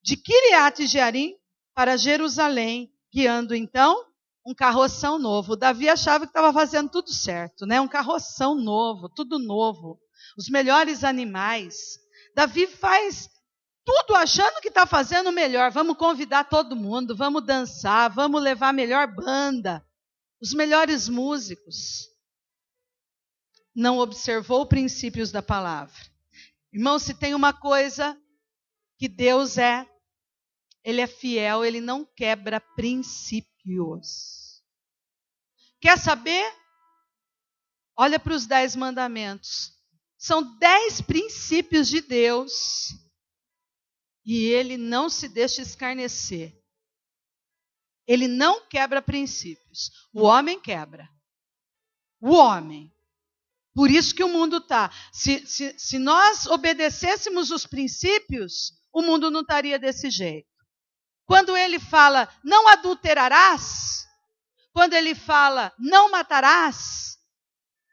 [0.04, 1.36] de Kiriat Jearim
[1.76, 4.06] para Jerusalém, guiando então
[4.46, 5.56] um carroção novo.
[5.56, 7.80] Davi achava que estava fazendo tudo certo, né?
[7.80, 10.00] Um carroção novo, tudo novo.
[10.38, 11.76] Os melhores animais.
[12.36, 13.30] Davi faz
[13.86, 15.72] tudo achando que está fazendo o melhor.
[15.72, 19.86] Vamos convidar todo mundo, vamos dançar, vamos levar a melhor banda,
[20.42, 22.11] os melhores músicos.
[23.74, 25.96] Não observou princípios da palavra.
[26.74, 28.20] Irmão, se tem uma coisa
[28.98, 29.88] que Deus é,
[30.84, 34.62] Ele é fiel, Ele não quebra princípios.
[35.80, 36.54] Quer saber?
[37.98, 39.74] Olha para os dez mandamentos.
[40.18, 42.94] São dez princípios de Deus.
[44.24, 46.56] E ele não se deixa escarnecer.
[48.06, 49.92] Ele não quebra princípios.
[50.14, 51.10] O homem quebra.
[52.20, 52.94] O homem.
[53.74, 54.92] Por isso que o mundo está.
[55.14, 60.50] Se, se, se nós obedecêssemos os princípios, o mundo não estaria desse jeito.
[61.26, 64.06] Quando ele fala não adulterarás,
[64.74, 67.18] quando ele fala não matarás,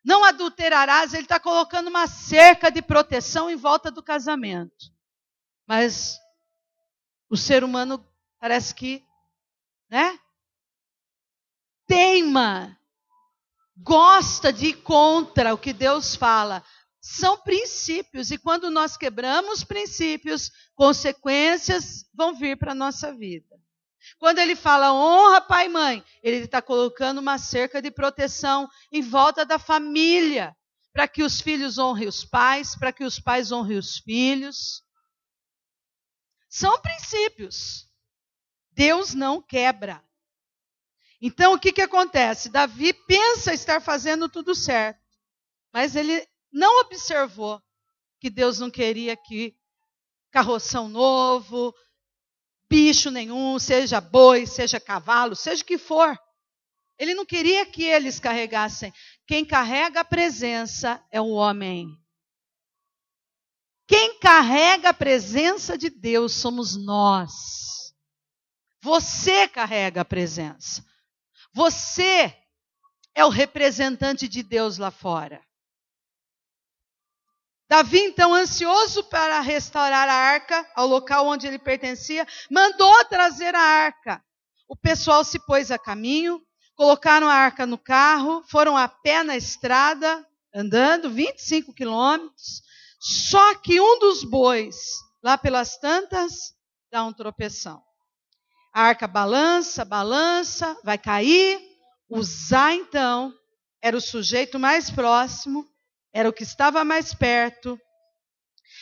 [0.05, 4.93] não adulterarás, ele está colocando uma cerca de proteção em volta do casamento.
[5.67, 6.19] Mas
[7.29, 8.05] o ser humano
[8.41, 9.05] parece que,
[9.91, 10.19] né?
[11.87, 12.78] Teima,
[13.83, 16.63] gosta de ir contra o que Deus fala
[17.01, 23.57] são princípios, e quando nós quebramos princípios, consequências vão vir para a nossa vida.
[24.19, 29.01] Quando ele fala honra pai e mãe, ele está colocando uma cerca de proteção em
[29.01, 30.57] volta da família,
[30.93, 34.83] para que os filhos honrem os pais, para que os pais honrem os filhos.
[36.49, 37.87] São princípios.
[38.73, 40.03] Deus não quebra.
[41.21, 42.49] Então o que, que acontece?
[42.49, 45.01] Davi pensa estar fazendo tudo certo,
[45.73, 47.61] mas ele não observou
[48.21, 49.57] que Deus não queria que
[50.31, 51.75] carroção novo,
[52.69, 56.19] bicho nenhum, seja boi, seja cavalo, seja o que for.
[56.99, 58.93] Ele não queria que eles carregassem.
[59.27, 61.97] Quem carrega a presença é o homem.
[63.87, 67.95] Quem carrega a presença de Deus somos nós.
[68.83, 70.85] Você carrega a presença.
[71.59, 72.33] Você
[73.17, 75.45] é o representante de Deus lá fora.
[77.69, 83.61] Davi, então, ansioso para restaurar a arca ao local onde ele pertencia, mandou trazer a
[83.61, 84.25] arca.
[84.69, 86.41] O pessoal se pôs a caminho,
[86.77, 92.63] colocaram a arca no carro, foram a pé na estrada, andando 25 quilômetros.
[93.01, 94.77] Só que um dos bois,
[95.21, 96.55] lá pelas tantas,
[96.89, 97.83] dá um tropeção.
[98.79, 101.61] A arca balança, balança, vai cair.
[102.09, 103.35] Usar, então,
[103.83, 105.69] era o sujeito mais próximo
[106.13, 107.77] era o que estava mais perto,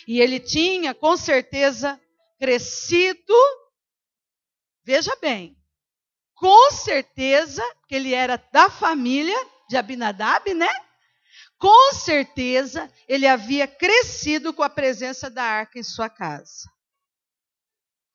[0.06, 1.98] e ele tinha, com certeza,
[2.38, 3.34] crescido.
[4.84, 5.56] Veja bem,
[6.34, 10.68] com certeza, que ele era da família de Abinadab, né?
[11.58, 16.70] Com certeza, ele havia crescido com a presença da arca em sua casa.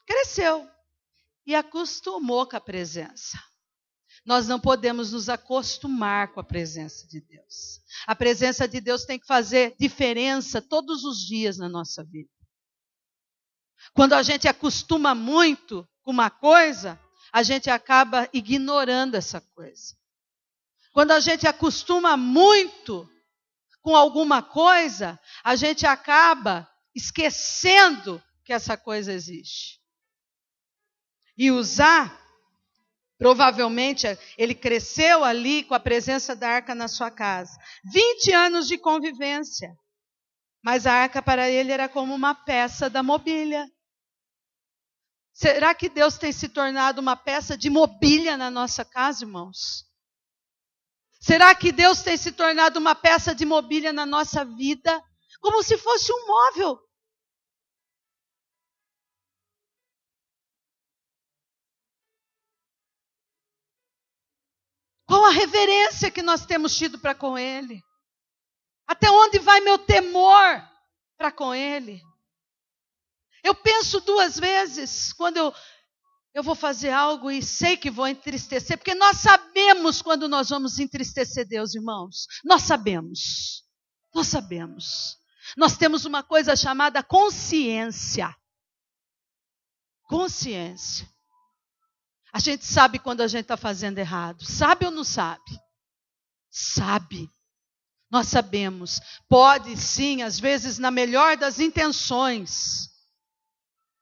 [0.05, 0.69] cresceu
[1.45, 3.37] e acostumou com a presença.
[4.25, 7.81] Nós não podemos nos acostumar com a presença de Deus.
[8.05, 12.29] A presença de Deus tem que fazer diferença todos os dias na nossa vida.
[13.93, 16.99] Quando a gente acostuma muito com uma coisa,
[17.33, 19.95] a gente acaba ignorando essa coisa.
[20.93, 23.09] Quando a gente acostuma muito
[23.81, 29.80] com alguma coisa, a gente acaba esquecendo que essa coisa existe.
[31.37, 32.19] E usar,
[33.17, 37.57] provavelmente, ele cresceu ali com a presença da arca na sua casa.
[37.85, 39.73] 20 anos de convivência.
[40.63, 43.67] Mas a arca para ele era como uma peça da mobília.
[45.33, 49.85] Será que Deus tem se tornado uma peça de mobília na nossa casa, irmãos?
[51.19, 55.03] Será que Deus tem se tornado uma peça de mobília na nossa vida?
[55.39, 56.79] Como se fosse um móvel.
[65.11, 67.83] Qual a reverência que nós temos tido para com Ele?
[68.87, 70.65] Até onde vai meu temor
[71.17, 72.01] para com Ele?
[73.43, 75.53] Eu penso duas vezes quando eu,
[76.33, 80.79] eu vou fazer algo e sei que vou entristecer, porque nós sabemos quando nós vamos
[80.79, 82.25] entristecer Deus, irmãos.
[82.45, 83.65] Nós sabemos.
[84.15, 85.17] Nós sabemos.
[85.57, 88.33] Nós temos uma coisa chamada consciência.
[90.03, 91.10] Consciência.
[92.33, 94.45] A gente sabe quando a gente está fazendo errado.
[94.45, 95.59] Sabe ou não sabe?
[96.49, 97.29] Sabe.
[98.09, 98.99] Nós sabemos.
[99.27, 102.89] Pode sim, às vezes, na melhor das intenções,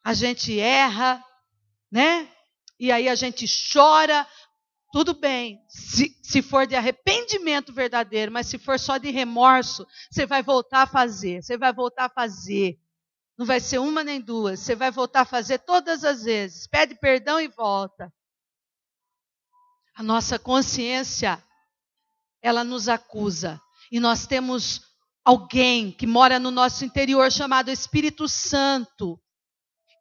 [0.03, 1.23] a gente erra,
[1.91, 2.29] né?
[2.79, 4.27] E aí a gente chora.
[4.91, 10.25] Tudo bem, se, se for de arrependimento verdadeiro, mas se for só de remorso, você
[10.25, 12.79] vai voltar a fazer, você vai voltar a fazer.
[13.37, 16.65] Não vai ser uma nem duas, você vai voltar a fazer todas as vezes.
[16.65, 18.11] Pede perdão e volta.
[19.99, 21.43] A nossa consciência,
[22.41, 23.61] ela nos acusa.
[23.91, 24.79] E nós temos
[25.25, 29.19] alguém que mora no nosso interior chamado Espírito Santo,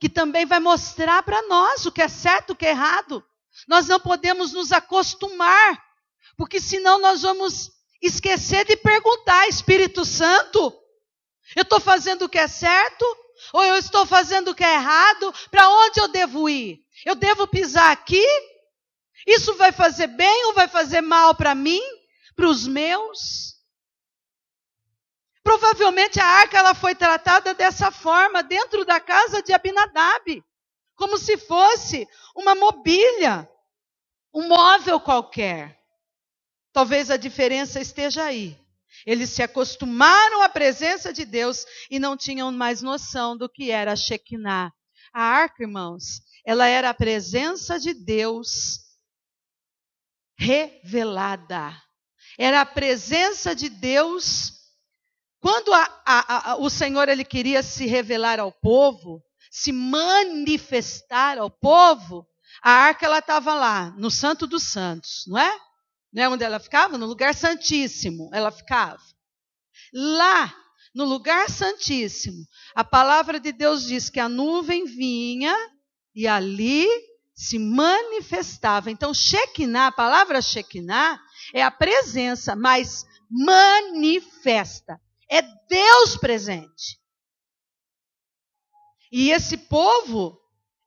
[0.00, 3.24] que também vai mostrar para nós o que é certo, o que é errado.
[3.66, 5.84] Nós não podemos nos acostumar,
[6.36, 10.72] porque senão nós vamos esquecer de perguntar, Espírito Santo,
[11.56, 13.04] eu estou fazendo o que é certo?
[13.52, 15.34] Ou eu estou fazendo o que é errado?
[15.50, 16.78] Para onde eu devo ir?
[17.04, 18.24] Eu devo pisar aqui?
[19.26, 21.82] Isso vai fazer bem ou vai fazer mal para mim,
[22.34, 23.58] para os meus?
[25.42, 30.44] Provavelmente a arca ela foi tratada dessa forma dentro da casa de Abinadab,
[30.94, 33.48] como se fosse uma mobília,
[34.34, 35.78] um móvel qualquer.
[36.72, 38.58] Talvez a diferença esteja aí.
[39.06, 43.96] Eles se acostumaram à presença de Deus e não tinham mais noção do que era
[43.96, 44.72] Shekinah.
[45.12, 48.80] A arca, irmãos, ela era a presença de Deus
[50.38, 51.74] revelada.
[52.38, 54.52] Era a presença de Deus.
[55.40, 61.50] Quando a, a, a, o Senhor ele queria se revelar ao povo, se manifestar ao
[61.50, 62.26] povo,
[62.62, 65.58] a arca ela estava lá, no Santo dos Santos, não é?
[66.12, 66.96] Não é onde ela ficava?
[66.96, 69.02] No lugar santíssimo ela ficava.
[69.92, 70.54] Lá,
[70.94, 75.54] no lugar santíssimo, a palavra de Deus diz que a nuvem vinha
[76.14, 76.86] e ali
[77.38, 78.90] se manifestava.
[78.90, 81.22] Então, Shekinah, a palavra Shekinah
[81.54, 85.00] é a presença, mas manifesta.
[85.30, 87.00] É Deus presente.
[89.12, 90.36] E esse povo,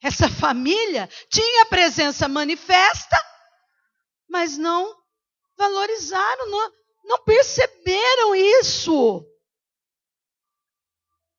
[0.03, 3.15] essa família, tinha presença manifesta,
[4.29, 4.93] mas não
[5.57, 6.71] valorizaram, não,
[7.05, 9.25] não perceberam isso.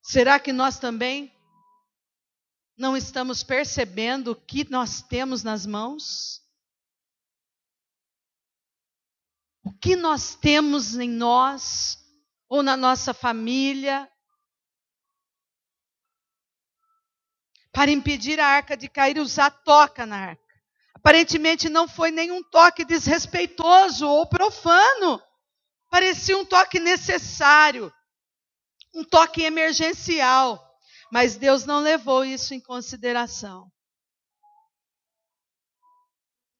[0.00, 1.31] Será que nós também
[2.82, 6.42] não estamos percebendo o que nós temos nas mãos?
[9.64, 11.96] O que nós temos em nós
[12.48, 14.10] ou na nossa família
[17.70, 20.42] para impedir a arca de cair usar toca na arca?
[20.92, 25.22] Aparentemente não foi nenhum toque desrespeitoso ou profano.
[25.88, 27.94] Parecia um toque necessário,
[28.92, 30.71] um toque emergencial.
[31.12, 33.70] Mas Deus não levou isso em consideração.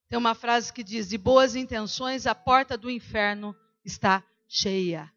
[0.07, 5.11] Tem uma frase que diz: De boas intenções, a porta do inferno está cheia.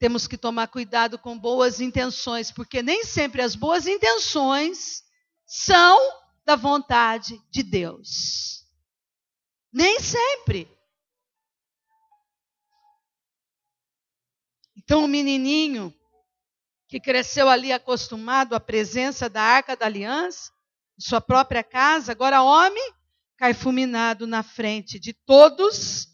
[0.00, 5.04] Temos que tomar cuidado com boas intenções, porque nem sempre as boas intenções
[5.46, 5.96] são
[6.44, 8.66] da vontade de Deus.
[9.72, 10.68] Nem sempre.
[14.76, 15.94] Então o menininho
[16.88, 20.50] que cresceu ali acostumado à presença da arca da aliança,
[20.98, 22.94] sua própria casa, agora homem
[23.36, 26.08] cai fulminado na frente de todos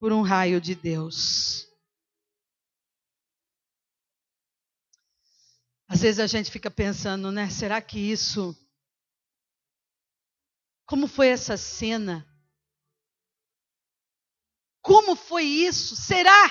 [0.00, 1.68] por um raio de Deus.
[5.86, 7.48] Às vezes a gente fica pensando, né?
[7.50, 8.56] Será que isso.
[10.86, 12.26] Como foi essa cena?
[14.82, 15.94] Como foi isso?
[15.94, 16.50] Será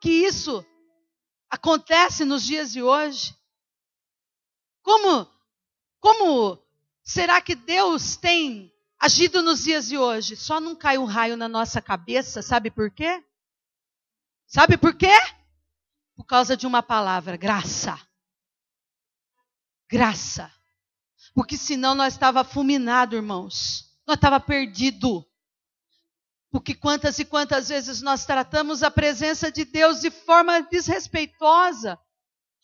[0.00, 0.64] que isso
[1.50, 3.36] acontece nos dias de hoje?
[4.82, 5.28] Como,
[5.98, 6.58] como
[7.02, 10.36] será que Deus tem agido nos dias de hoje?
[10.36, 13.22] Só não cai um raio na nossa cabeça, sabe por quê?
[14.46, 15.16] Sabe por quê?
[16.16, 18.00] Por causa de uma palavra, graça.
[19.90, 20.52] Graça.
[21.34, 23.96] Porque senão nós estava fulminado, irmãos.
[24.06, 25.24] Nós estava perdido.
[26.50, 31.98] Porque quantas e quantas vezes nós tratamos a presença de Deus de forma desrespeitosa,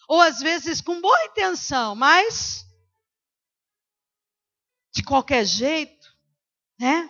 [0.09, 2.66] ou às vezes com boa intenção, mas
[4.93, 6.16] de qualquer jeito,
[6.78, 7.09] né?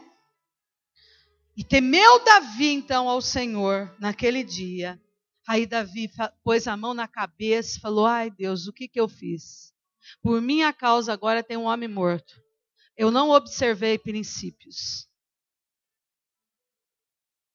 [1.57, 5.01] E temeu Davi então ao Senhor naquele dia.
[5.49, 6.11] Aí Davi
[6.43, 9.73] pôs a mão na cabeça e falou: Ai Deus, o que, que eu fiz?
[10.21, 12.43] Por minha causa agora tem um homem morto.
[12.97, 15.06] Eu não observei princípios.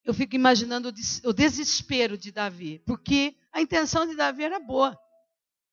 [0.03, 0.91] Eu fico imaginando
[1.23, 4.97] o desespero de Davi, porque a intenção de Davi era boa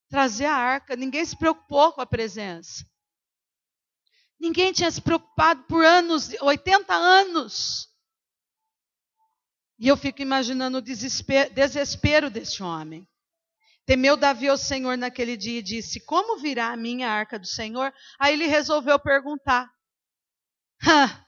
[0.08, 2.84] trazer a arca, ninguém se preocupou com a presença.
[4.40, 7.88] Ninguém tinha se preocupado por anos, 80 anos.
[9.78, 13.06] E eu fico imaginando o desespero, desespero desse homem.
[13.84, 17.92] Temeu Davi ao Senhor naquele dia e disse: Como virá a minha arca do Senhor?
[18.18, 19.70] Aí ele resolveu perguntar.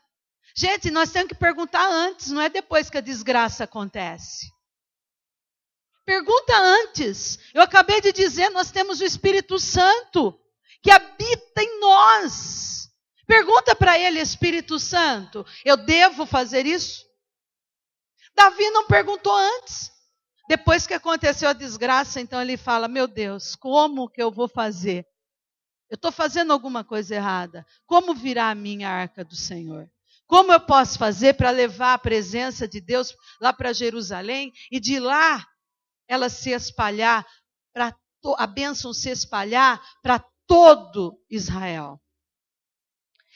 [0.55, 4.51] Gente, nós temos que perguntar antes, não é depois que a desgraça acontece.
[6.05, 7.38] Pergunta antes.
[7.55, 10.38] Eu acabei de dizer, nós temos o Espírito Santo
[10.82, 12.88] que habita em nós.
[13.26, 17.05] Pergunta para ele, Espírito Santo, eu devo fazer isso?
[18.34, 19.92] Davi não perguntou antes.
[20.48, 25.07] Depois que aconteceu a desgraça, então ele fala: Meu Deus, como que eu vou fazer?
[25.88, 27.64] Eu estou fazendo alguma coisa errada.
[27.86, 29.88] Como virá a minha arca do Senhor?
[30.31, 35.01] Como eu posso fazer para levar a presença de Deus lá para Jerusalém e de
[35.01, 35.45] lá
[36.07, 37.26] ela se espalhar,
[37.72, 37.99] para
[38.39, 42.01] a bênção se espalhar para todo Israel?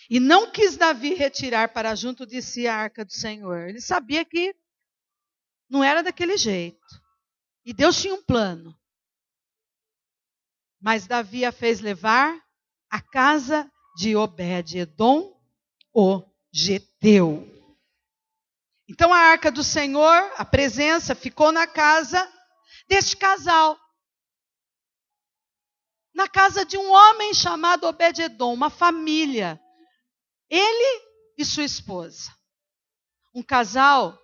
[0.08, 3.68] E não quis Davi retirar para junto de si a arca do Senhor.
[3.68, 4.54] Ele sabia que
[5.68, 6.86] não era daquele jeito.
[7.64, 8.72] E Deus tinha um plano.
[10.80, 12.40] Mas Davi a fez levar
[12.88, 15.36] à casa de Obed-Edom,
[15.92, 17.50] o Geteu.
[18.88, 22.30] Então a arca do Senhor, a presença, ficou na casa
[22.88, 23.76] deste casal.
[26.14, 29.60] Na casa de um homem chamado Obed-Edom, uma família
[30.48, 31.02] ele
[31.36, 32.32] e sua esposa.
[33.34, 34.16] Um casal,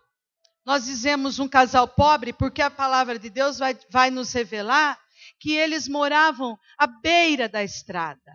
[0.64, 4.97] nós dizemos um casal pobre porque a palavra de Deus vai, vai nos revelar
[5.41, 8.33] que eles moravam à beira da estrada.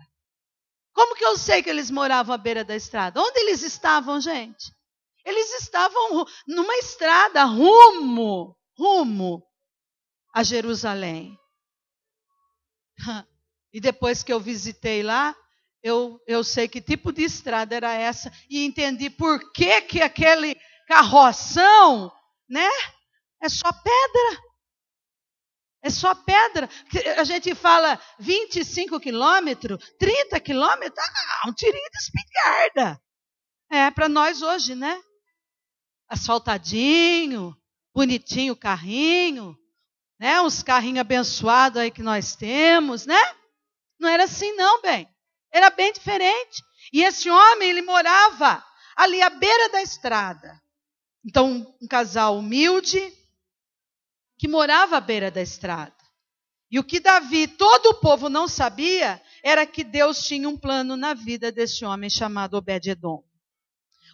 [0.96, 3.20] Como que eu sei que eles moravam à beira da estrada?
[3.20, 4.72] Onde eles estavam, gente?
[5.26, 9.46] Eles estavam numa estrada rumo, rumo
[10.34, 11.38] a Jerusalém.
[13.72, 15.36] E depois que eu visitei lá,
[15.82, 20.58] eu, eu sei que tipo de estrada era essa e entendi por que, que aquele
[20.88, 22.10] carroção,
[22.48, 22.70] né?
[23.42, 24.45] É só pedra.
[25.86, 26.68] É só pedra.
[27.16, 33.00] A gente fala 25 quilômetros, 30 quilômetros, ah, um tirinho de espingarda.
[33.70, 35.00] É para nós hoje, né?
[36.08, 37.56] Asfaltadinho,
[37.94, 39.56] bonitinho o carrinho,
[40.18, 40.40] né?
[40.40, 43.22] Uns carrinhos abençoados aí que nós temos, né?
[43.96, 45.08] Não era assim não, bem.
[45.52, 46.64] Era bem diferente.
[46.92, 48.60] E esse homem, ele morava
[48.96, 50.60] ali à beira da estrada.
[51.24, 53.15] Então, um casal humilde
[54.38, 55.94] que morava à beira da estrada.
[56.70, 60.96] E o que Davi, todo o povo não sabia, era que Deus tinha um plano
[60.96, 63.22] na vida desse homem chamado Obed-Edom.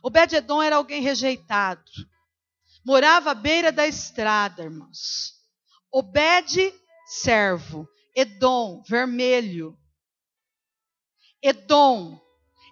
[0.03, 1.91] Obed-Edom era alguém rejeitado.
[2.85, 5.35] Morava à beira da estrada, irmãos.
[5.91, 6.75] Obed,
[7.07, 7.89] servo.
[8.15, 9.79] Edom, vermelho.
[11.41, 12.21] Edom.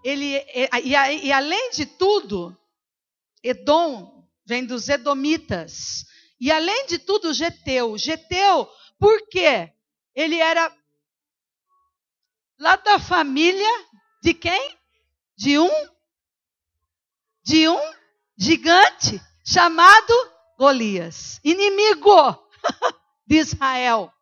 [0.04, 2.56] Ele, e, e além de tudo,
[3.42, 6.04] Edom vem dos Edomitas.
[6.40, 7.98] E além de tudo, Geteu.
[7.98, 8.66] Geteu,
[8.98, 9.72] por quê?
[10.14, 10.74] Ele era
[12.58, 13.86] lá da família
[14.22, 14.78] de quem?
[15.36, 15.70] De um
[17.42, 17.92] de um
[18.38, 20.12] gigante chamado
[20.58, 22.38] Golias, inimigo
[23.26, 24.12] de Israel.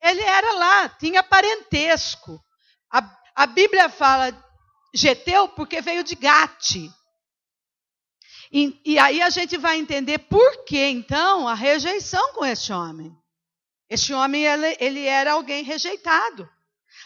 [0.00, 2.42] Ele era lá, tinha parentesco.
[2.90, 4.32] A, a Bíblia fala
[4.94, 6.90] Geteu porque veio de Gate.
[8.52, 13.14] E, e, aí a gente vai entender por que, então, a rejeição com este homem.
[13.90, 16.48] Este homem, ele, ele era alguém rejeitado.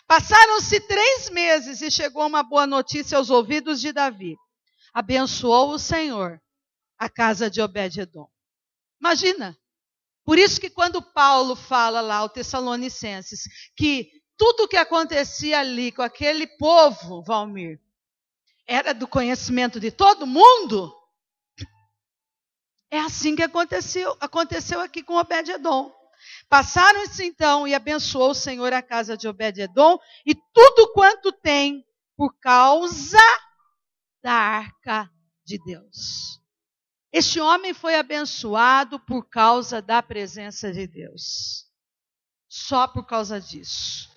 [0.06, 4.36] Passaram-se três meses e chegou uma boa notícia aos ouvidos de Davi.
[4.92, 6.40] Abençoou o Senhor
[6.98, 8.28] a casa de Obed-Edom.
[9.00, 9.58] Imagina.
[10.24, 13.42] Por isso que quando Paulo fala lá ao Tessalonicenses
[13.76, 17.80] que tudo o que acontecia ali com aquele povo, Valmir,
[18.66, 20.94] era do conhecimento de todo mundo,
[22.92, 25.90] é assim que aconteceu, aconteceu aqui com Obed-Edom.
[26.46, 31.82] Passaram-se então e abençoou o Senhor a casa de Obed-Edom e tudo quanto tem
[32.14, 33.18] por causa
[34.22, 35.10] da arca
[35.42, 36.38] de Deus.
[37.10, 41.66] Este homem foi abençoado por causa da presença de Deus.
[42.46, 44.10] Só por causa disso.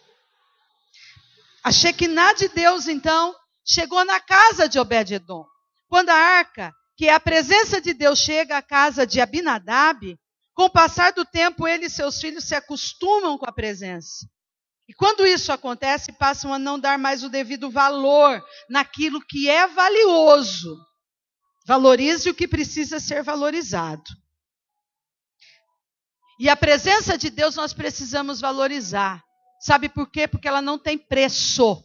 [1.64, 3.34] A Shekinah de Deus, então,
[3.66, 5.46] chegou na casa de Obed-Edom.
[5.88, 10.18] Quando a arca que a presença de Deus chega à casa de Abinadab,
[10.54, 14.26] com o passar do tempo, ele e seus filhos se acostumam com a presença.
[14.88, 19.68] E quando isso acontece, passam a não dar mais o devido valor naquilo que é
[19.68, 20.78] valioso.
[21.66, 24.04] Valorize o que precisa ser valorizado.
[26.40, 29.24] E a presença de Deus nós precisamos valorizar.
[29.60, 30.28] Sabe por quê?
[30.28, 31.84] Porque ela não tem preço.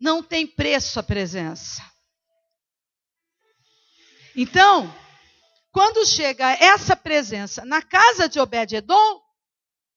[0.00, 1.82] Não tem preço a presença.
[4.40, 4.88] Então,
[5.72, 9.20] quando chega essa presença na casa de Obed-Edom,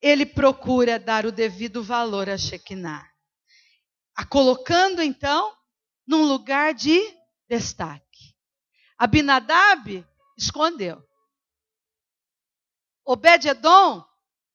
[0.01, 3.07] ele procura dar o devido valor a Shekinah.
[4.15, 5.55] A colocando, então,
[6.07, 6.99] num lugar de
[7.47, 8.35] destaque.
[8.97, 10.03] Abinadab
[10.35, 11.07] escondeu.
[13.05, 14.03] Obed-Edom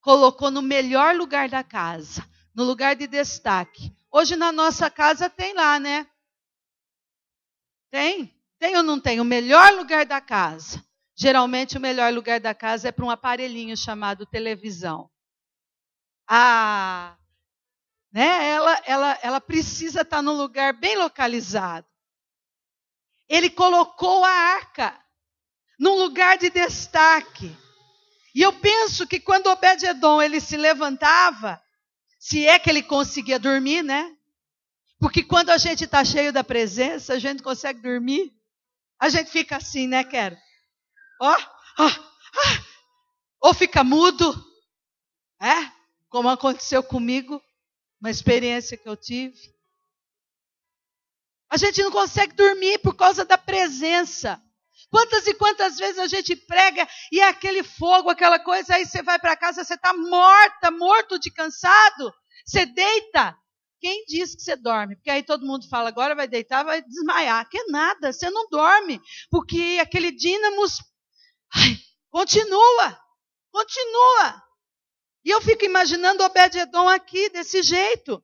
[0.00, 3.96] colocou no melhor lugar da casa, no lugar de destaque.
[4.10, 6.10] Hoje na nossa casa tem lá, né?
[7.88, 8.35] Tem?
[8.58, 9.20] Tem ou não tem?
[9.20, 10.84] O melhor lugar da casa.
[11.14, 15.10] Geralmente o melhor lugar da casa é para um aparelhinho chamado televisão.
[16.28, 17.16] Ah,
[18.12, 18.48] né?
[18.50, 21.86] Ela, ela, ela precisa estar num lugar bem localizado.
[23.28, 24.98] Ele colocou a arca
[25.78, 27.56] num lugar de destaque.
[28.34, 31.62] E eu penso que quando Obed-edom ele se levantava,
[32.18, 34.14] se é que ele conseguia dormir, né?
[34.98, 38.35] Porque quando a gente está cheio da presença, a gente consegue dormir.
[38.98, 40.36] A gente fica assim, né, Quero?
[41.20, 41.32] Ó,
[41.78, 41.90] ó, ó.
[43.48, 44.34] Ou fica mudo,
[45.40, 45.70] é?
[46.08, 47.42] Como aconteceu comigo,
[48.00, 49.38] uma experiência que eu tive.
[51.50, 54.42] A gente não consegue dormir por causa da presença.
[54.90, 59.02] Quantas e quantas vezes a gente prega e é aquele fogo, aquela coisa, aí você
[59.02, 62.12] vai para casa, você está morta, morto de cansado,
[62.44, 63.36] você deita,
[63.80, 64.96] quem diz que você dorme?
[64.96, 67.48] Porque aí todo mundo fala, agora vai deitar, vai desmaiar.
[67.48, 69.00] Que nada, você não dorme.
[69.30, 70.62] Porque aquele dínamo
[71.54, 71.78] ai,
[72.10, 73.00] continua,
[73.50, 74.42] continua.
[75.24, 78.22] E eu fico imaginando Obed-Edom aqui, desse jeito.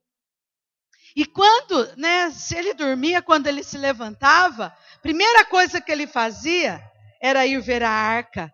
[1.14, 6.80] E quando, né, se ele dormia, quando ele se levantava, primeira coisa que ele fazia
[7.20, 8.53] era ir ver a arca,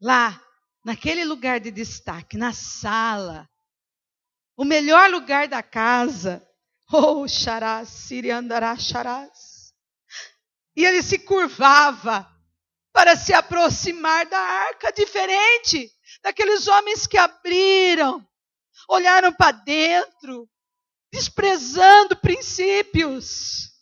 [0.00, 0.38] lá,
[0.84, 3.48] naquele lugar de destaque, na sala
[4.56, 6.42] o melhor lugar da casa.
[6.92, 9.74] Oh, xarás, siriandará xarás.
[10.74, 12.30] E ele se curvava
[12.92, 15.92] para se aproximar da arca, diferente
[16.22, 18.26] daqueles homens que abriram,
[18.88, 20.48] olharam para dentro,
[21.12, 23.72] desprezando princípios.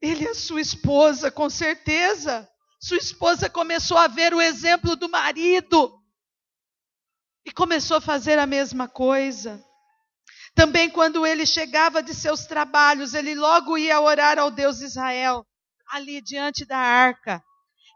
[0.00, 5.08] Ele e a sua esposa, com certeza, sua esposa começou a ver o exemplo do
[5.08, 5.99] marido
[7.44, 9.64] e começou a fazer a mesma coisa.
[10.54, 15.46] Também quando ele chegava de seus trabalhos, ele logo ia orar ao Deus Israel,
[15.88, 17.42] ali diante da arca.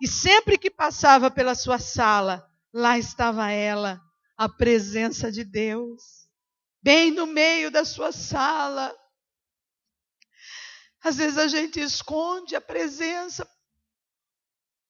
[0.00, 4.00] E sempre que passava pela sua sala, lá estava ela,
[4.36, 6.28] a presença de Deus,
[6.82, 8.94] bem no meio da sua sala.
[11.02, 13.48] Às vezes a gente esconde a presença.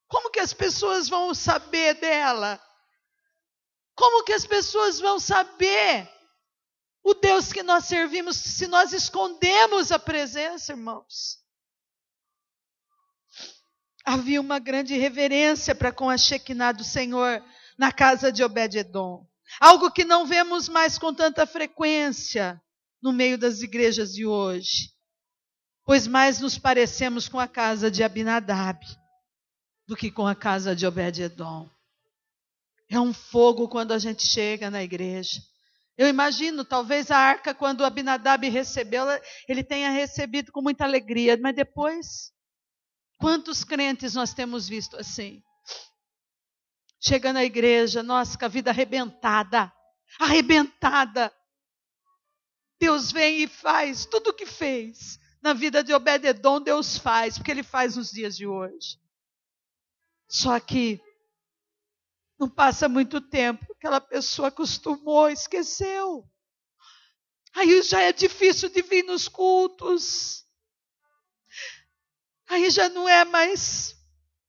[0.07, 2.61] Como que as pessoas vão saber dela?
[3.95, 6.09] Como que as pessoas vão saber
[7.03, 11.39] o Deus que nós servimos se nós escondemos a presença, irmãos?
[14.05, 17.43] Havia uma grande reverência para com a Shekinah do Senhor
[17.79, 19.27] na casa de Obed-Edom.
[19.61, 22.61] Algo que não vemos mais com tanta frequência
[23.01, 24.93] no meio das igrejas de hoje.
[25.85, 28.85] Pois mais nos parecemos com a casa de Abinadab
[29.87, 31.69] do que com a casa de Obed-Edom.
[32.89, 35.41] É um fogo quando a gente chega na igreja.
[35.97, 39.05] Eu imagino, talvez a arca, quando Abinadab recebeu,
[39.49, 42.33] ele tenha recebido com muita alegria, mas depois,
[43.19, 45.43] quantos crentes nós temos visto assim?
[47.01, 49.73] Chega na igreja, nossa, com a vida arrebentada,
[50.19, 51.33] arrebentada.
[52.81, 55.19] Deus vem e faz tudo o que fez.
[55.41, 58.99] Na vida de Obededon, Deus faz, porque Ele faz nos dias de hoje.
[60.27, 61.01] Só que
[62.39, 66.29] não passa muito tempo, aquela pessoa acostumou, esqueceu.
[67.55, 70.45] Aí já é difícil de vir nos cultos.
[72.49, 73.97] Aí já não é mais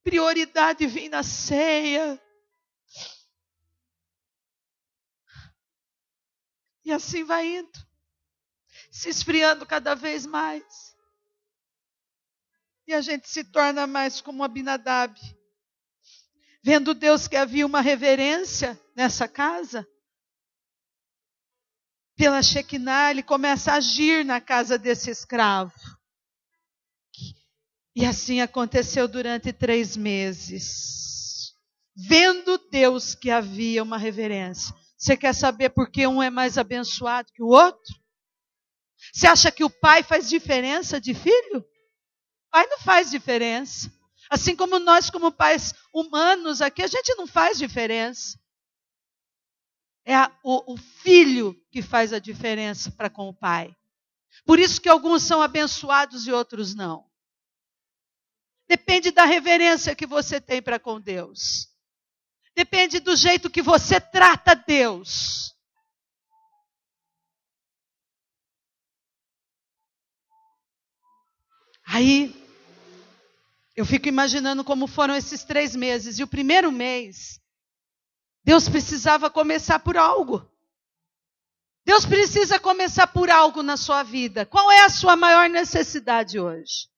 [0.02, 2.20] prioridade vir na ceia.
[6.84, 7.78] E assim vai indo,
[8.92, 10.96] se esfriando cada vez mais.
[12.86, 15.18] E a gente se torna mais como Abinadab
[16.66, 19.86] vendo Deus que havia uma reverência nessa casa,
[22.16, 25.72] pela Shekinah, ele começa a agir na casa desse escravo.
[27.94, 31.54] E assim aconteceu durante três meses.
[31.94, 34.74] Vendo Deus que havia uma reverência.
[34.98, 37.94] Você quer saber por que um é mais abençoado que o outro?
[39.12, 41.58] Você acha que o pai faz diferença de filho?
[41.60, 43.95] O pai não faz diferença.
[44.30, 48.38] Assim como nós, como pais humanos aqui, a gente não faz diferença.
[50.04, 53.74] É a, o, o filho que faz a diferença para com o pai.
[54.44, 57.04] Por isso que alguns são abençoados e outros não.
[58.68, 61.68] Depende da reverência que você tem para com Deus.
[62.54, 65.54] Depende do jeito que você trata Deus.
[71.84, 72.45] Aí
[73.76, 76.18] eu fico imaginando como foram esses três meses.
[76.18, 77.38] E o primeiro mês,
[78.42, 80.50] Deus precisava começar por algo.
[81.84, 84.46] Deus precisa começar por algo na sua vida.
[84.46, 86.88] Qual é a sua maior necessidade hoje?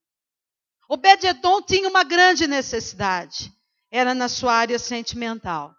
[0.89, 3.53] Obed-Edom tinha uma grande necessidade.
[3.91, 5.75] Era na sua área sentimental.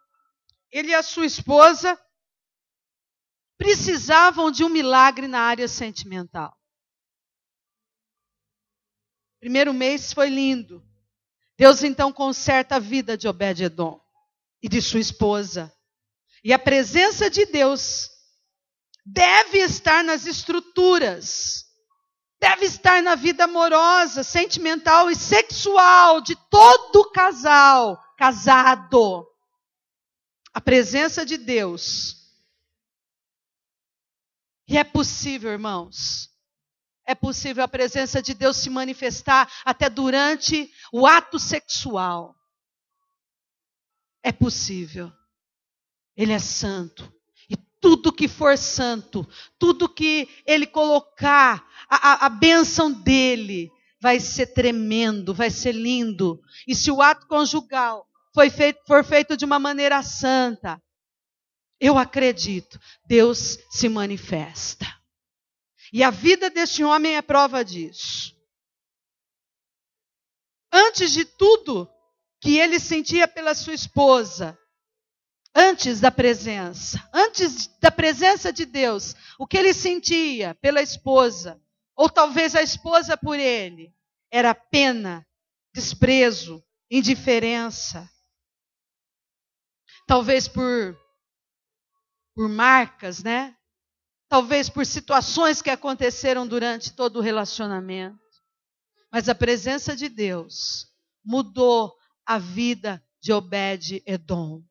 [0.70, 2.00] Ele e a sua esposa
[3.58, 6.56] precisavam de um milagre na área sentimental.
[9.40, 10.89] Primeiro mês foi lindo.
[11.60, 14.00] Deus então conserta a vida de Obed-Edom
[14.64, 15.70] e de sua esposa.
[16.42, 18.10] E a presença de Deus
[19.06, 21.66] deve estar nas estruturas,
[22.40, 29.28] deve estar na vida amorosa, sentimental e sexual de todo casal casado.
[30.54, 32.16] A presença de Deus.
[34.66, 36.29] E é possível, irmãos,
[37.10, 42.36] é possível a presença de Deus se manifestar até durante o ato sexual.
[44.22, 45.12] É possível.
[46.16, 47.12] Ele é santo.
[47.50, 54.20] E tudo que for santo, tudo que ele colocar, a, a, a bênção dele, vai
[54.20, 56.40] ser tremendo, vai ser lindo.
[56.68, 60.80] E se o ato conjugal foi feito, for feito de uma maneira santa,
[61.80, 64.99] eu acredito, Deus se manifesta.
[65.92, 68.38] E a vida deste homem é prova disso.
[70.72, 71.90] Antes de tudo
[72.40, 74.58] que ele sentia pela sua esposa,
[75.54, 81.62] antes da presença, antes da presença de Deus, o que ele sentia pela esposa,
[81.96, 83.94] ou talvez a esposa por ele,
[84.32, 85.28] era pena,
[85.74, 88.10] desprezo, indiferença.
[90.08, 90.98] Talvez por
[92.34, 93.59] por marcas, né?
[94.30, 98.20] Talvez por situações que aconteceram durante todo o relacionamento.
[99.12, 100.88] Mas a presença de Deus
[101.26, 104.64] mudou a vida de Obed-Edom.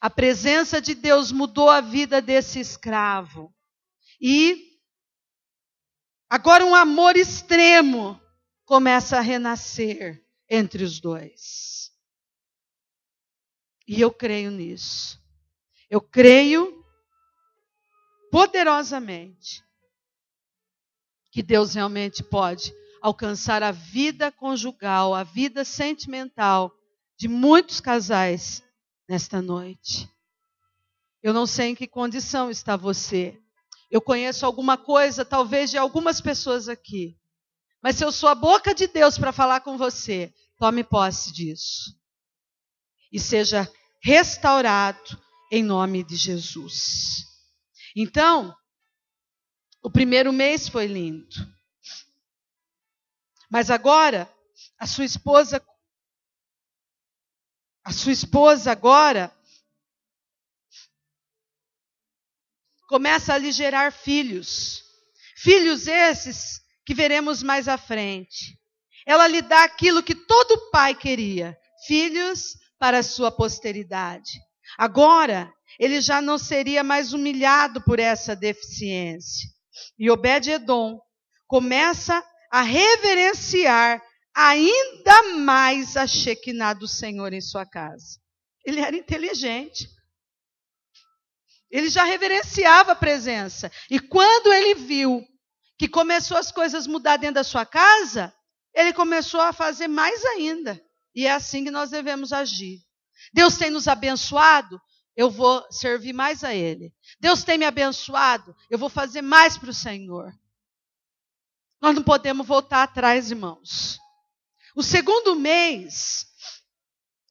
[0.00, 3.52] A presença de Deus mudou a vida desse escravo.
[4.20, 4.78] E
[6.30, 8.20] agora um amor extremo
[8.64, 11.90] começa a renascer entre os dois.
[13.88, 15.20] E eu creio nisso.
[15.90, 16.83] Eu creio
[18.34, 19.62] poderosamente
[21.30, 26.74] que Deus realmente pode alcançar a vida conjugal, a vida sentimental
[27.16, 28.60] de muitos casais
[29.08, 30.10] nesta noite.
[31.22, 33.40] Eu não sei em que condição está você.
[33.88, 37.16] Eu conheço alguma coisa, talvez, de algumas pessoas aqui.
[37.80, 41.96] Mas se eu sou a boca de Deus para falar com você, tome posse disso.
[43.12, 43.70] E seja
[44.02, 45.22] restaurado
[45.52, 47.33] em nome de Jesus.
[47.94, 48.56] Então,
[49.82, 51.36] o primeiro mês foi lindo.
[53.50, 54.28] Mas agora,
[54.78, 55.64] a sua esposa,
[57.84, 59.32] a sua esposa agora
[62.88, 64.82] começa a lhe gerar filhos.
[65.36, 68.58] Filhos esses que veremos mais à frente.
[69.06, 74.40] Ela lhe dá aquilo que todo pai queria: filhos para a sua posteridade.
[74.78, 79.48] Agora, ele já não seria mais humilhado por essa deficiência.
[79.98, 81.00] E Obed-Edom
[81.46, 84.02] começa a reverenciar
[84.34, 88.18] ainda mais a Shekinah do Senhor em sua casa.
[88.64, 89.88] Ele era inteligente.
[91.70, 93.70] Ele já reverenciava a presença.
[93.90, 95.24] E quando ele viu
[95.78, 98.32] que começou as coisas mudar dentro da sua casa,
[98.74, 100.80] ele começou a fazer mais ainda.
[101.14, 102.78] E é assim que nós devemos agir.
[103.32, 104.80] Deus tem nos abençoado,
[105.16, 106.92] eu vou servir mais a Ele.
[107.20, 110.32] Deus tem me abençoado, eu vou fazer mais para o Senhor.
[111.80, 113.98] Nós não podemos voltar atrás, irmãos.
[114.74, 116.26] O segundo mês,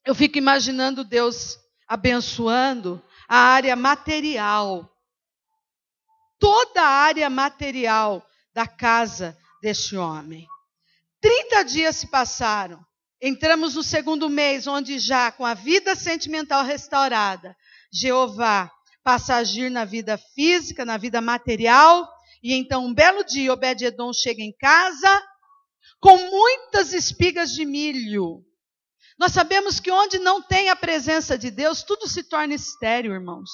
[0.04, 4.90] eu fico imaginando Deus abençoando a área material.
[6.38, 10.46] Toda a área material da casa deste homem.
[11.20, 12.84] Trinta dias se passaram.
[13.20, 17.56] Entramos no segundo mês, onde já com a vida sentimental restaurada,
[17.94, 18.72] Jeová
[19.04, 22.10] passa a agir na vida física, na vida material,
[22.42, 25.22] e então um belo dia Obed-edom chega em casa
[26.00, 28.44] com muitas espigas de milho.
[29.18, 33.50] Nós sabemos que onde não tem a presença de Deus, tudo se torna estéril, irmãos.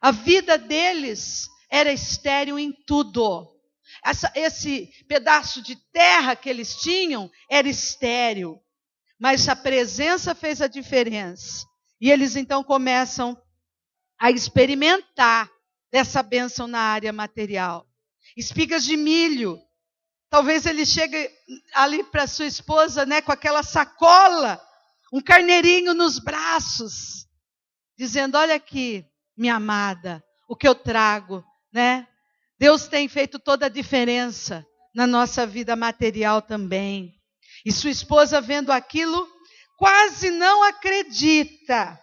[0.00, 3.54] A vida deles era estéril em tudo.
[4.02, 8.58] Essa, esse pedaço de terra que eles tinham era estéril.
[9.18, 11.69] Mas a presença fez a diferença.
[12.00, 13.40] E eles então começam
[14.18, 15.50] a experimentar
[15.92, 17.86] dessa bênção na área material.
[18.36, 19.60] Espigas de milho.
[20.30, 21.28] Talvez ele chegue
[21.74, 24.60] ali para sua esposa, né, com aquela sacola,
[25.12, 27.26] um carneirinho nos braços,
[27.98, 29.04] dizendo: "Olha aqui,
[29.36, 32.06] minha amada, o que eu trago, né?
[32.58, 37.14] Deus tem feito toda a diferença na nossa vida material também.
[37.64, 39.26] E sua esposa, vendo aquilo,
[39.80, 41.98] quase não acredita.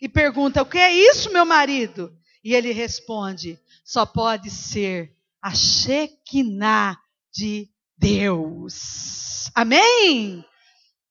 [0.00, 2.12] E pergunta: O que é isso, meu marido?
[2.42, 6.98] E ele responde: Só pode ser a Shekinah
[7.32, 9.48] de Deus.
[9.54, 10.44] Amém?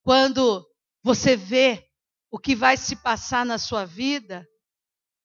[0.03, 0.67] Quando
[1.01, 1.87] você vê
[2.29, 4.45] o que vai se passar na sua vida,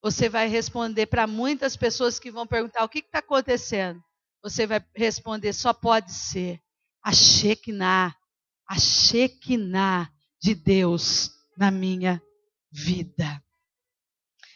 [0.01, 4.01] você vai responder para muitas pessoas que vão perguntar: o que está acontecendo?
[4.41, 6.61] Você vai responder: só pode ser
[7.03, 8.15] a Shekinah,
[8.69, 10.09] a Shekinah
[10.43, 12.21] de Deus na minha
[12.71, 13.43] vida.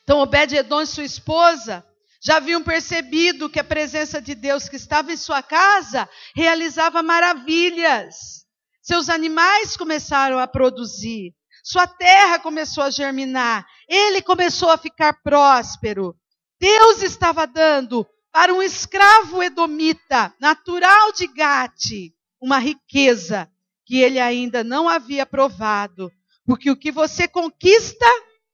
[0.03, 1.87] Então, Obed-Edom e sua esposa
[2.20, 8.45] já haviam percebido que a presença de Deus que estava em sua casa realizava maravilhas.
[8.82, 11.34] Seus animais começaram a produzir.
[11.62, 13.66] Sua terra começou a germinar.
[13.89, 16.16] Ele começou a ficar próspero.
[16.61, 23.51] Deus estava dando para um escravo edomita, natural de Gate, uma riqueza
[23.87, 26.12] que ele ainda não havia provado.
[26.45, 28.05] Porque o que você conquista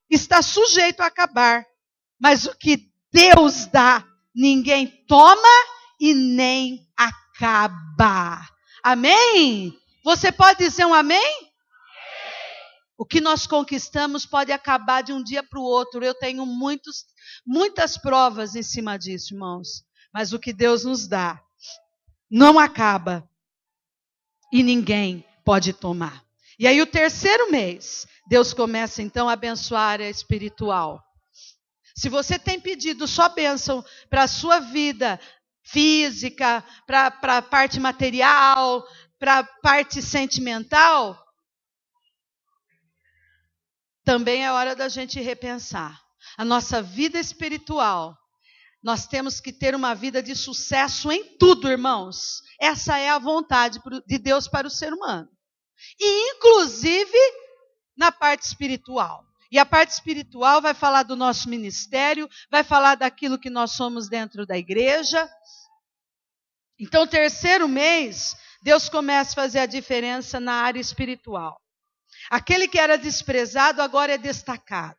[0.09, 1.67] está sujeito a acabar.
[2.21, 5.49] Mas o que Deus dá, ninguém toma
[5.99, 8.47] e nem acaba.
[8.85, 9.77] Amém?
[10.05, 11.51] Você pode dizer um amém?
[12.99, 16.05] O que nós conquistamos pode acabar de um dia para o outro.
[16.05, 17.07] Eu tenho muitos,
[17.45, 19.83] muitas provas em cima disso, irmãos.
[20.13, 21.43] Mas o que Deus nos dá
[22.31, 23.29] não acaba
[24.53, 26.23] e ninguém pode tomar.
[26.59, 31.03] E aí, o terceiro mês, Deus começa então a abençoar a área espiritual.
[31.97, 35.19] Se você tem pedido só bênção para a sua vida
[35.63, 37.07] física, para
[37.39, 38.87] a parte material,
[39.19, 41.19] para a parte sentimental,
[44.05, 46.01] também é hora da gente repensar.
[46.37, 48.17] A nossa vida espiritual,
[48.83, 52.43] nós temos que ter uma vida de sucesso em tudo, irmãos.
[52.61, 55.29] Essa é a vontade de Deus para o ser humano.
[56.01, 57.19] E, inclusive,
[57.97, 59.25] na parte espiritual.
[59.51, 64.09] E a parte espiritual vai falar do nosso ministério, vai falar daquilo que nós somos
[64.09, 65.31] dentro da igreja.
[66.79, 71.61] Então, terceiro mês, Deus começa a fazer a diferença na área espiritual.
[72.31, 74.99] Aquele que era desprezado agora é destacado.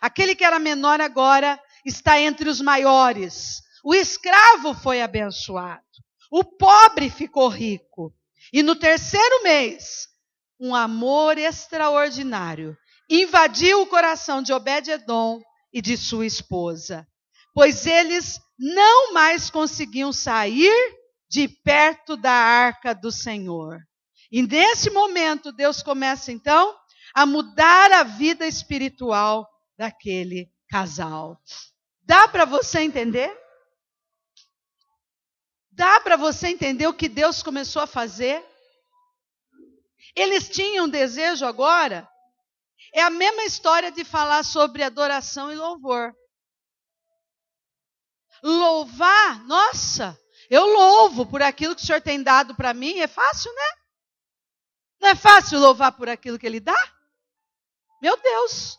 [0.00, 3.62] Aquele que era menor agora está entre os maiores.
[3.84, 5.82] O escravo foi abençoado.
[6.30, 8.14] O pobre ficou rico.
[8.52, 10.08] E no terceiro mês,
[10.58, 12.76] um amor extraordinário
[13.08, 15.40] invadiu o coração de Obed-Edom
[15.72, 17.06] e de sua esposa,
[17.52, 20.72] pois eles não mais conseguiam sair
[21.28, 23.80] de perto da arca do Senhor.
[24.30, 26.74] E nesse momento, Deus começa então
[27.14, 31.40] a mudar a vida espiritual daquele casal.
[32.04, 33.34] Dá para você entender?
[35.70, 38.44] Dá para você entender o que Deus começou a fazer?
[40.14, 42.08] Eles tinham desejo agora.
[42.92, 46.14] É a mesma história de falar sobre adoração e louvor.
[48.42, 50.16] Louvar, nossa,
[50.50, 53.72] eu louvo por aquilo que o Senhor tem dado para mim, é fácil, né?
[55.00, 56.76] Não é fácil louvar por aquilo que Ele dá?
[58.00, 58.78] Meu Deus.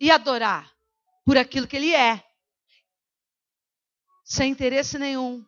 [0.00, 0.77] E adorar
[1.28, 2.24] por aquilo que Ele é,
[4.24, 5.44] sem interesse nenhum.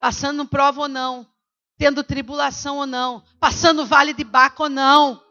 [0.00, 1.32] Passando prova ou não,
[1.78, 5.24] tendo tribulação ou não, passando vale de Baco ou não.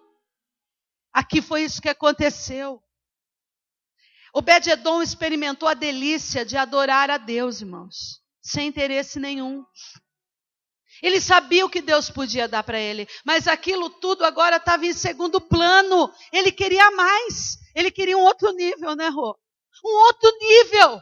[1.11, 2.81] Aqui foi isso que aconteceu.
[4.33, 9.65] Obed-Edom experimentou a delícia de adorar a Deus, irmãos, sem interesse nenhum.
[11.01, 14.93] Ele sabia o que Deus podia dar para ele, mas aquilo tudo agora estava em
[14.93, 16.13] segundo plano.
[16.31, 17.57] Ele queria mais.
[17.75, 19.37] Ele queria um outro nível, né, Rô?
[19.83, 21.01] Um outro nível.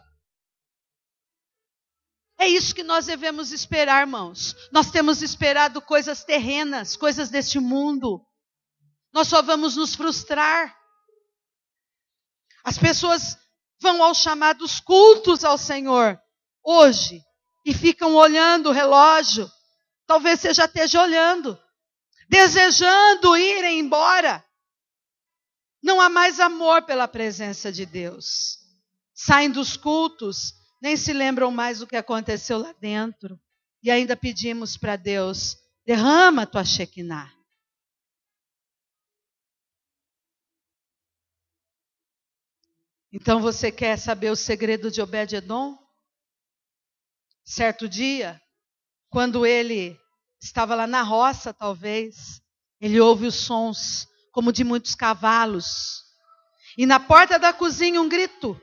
[2.37, 4.55] É isso que nós devemos esperar, irmãos.
[4.71, 8.25] Nós temos esperado coisas terrenas, coisas deste mundo.
[9.11, 10.73] Nós só vamos nos frustrar.
[12.63, 13.37] As pessoas
[13.81, 16.17] vão aos chamados cultos ao Senhor
[16.63, 17.21] hoje
[17.65, 19.49] e ficam olhando o relógio.
[20.09, 21.55] Talvez você já esteja olhando,
[22.27, 24.43] desejando ir embora.
[25.83, 28.57] Não há mais amor pela presença de Deus.
[29.13, 33.39] Saem dos cultos, nem se lembram mais do que aconteceu lá dentro.
[33.83, 35.55] E ainda pedimos para Deus:
[35.85, 37.31] derrama tua Shekinah.
[43.13, 45.77] Então você quer saber o segredo de Obed-Edom?
[47.45, 48.41] Certo dia,
[49.09, 49.99] quando ele
[50.41, 52.41] estava lá na roça, talvez,
[52.79, 56.03] ele ouve os sons como de muitos cavalos.
[56.77, 58.59] E na porta da cozinha um grito,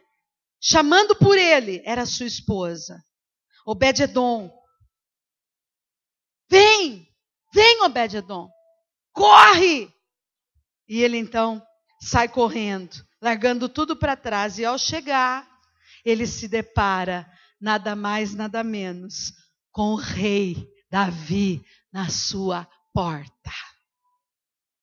[0.61, 3.03] chamando por ele, era sua esposa,
[3.67, 4.51] Obed-Edom.
[6.49, 7.07] Vem,
[7.53, 8.49] vem, Obed-Edom,
[9.13, 9.93] corre!
[10.89, 11.61] E ele então
[12.01, 14.59] sai correndo largando tudo para trás.
[14.59, 15.49] E ao chegar,
[16.05, 17.29] ele se depara
[17.61, 19.33] nada mais, nada menos
[19.77, 21.63] com o rei Davi
[21.93, 23.53] na sua porta.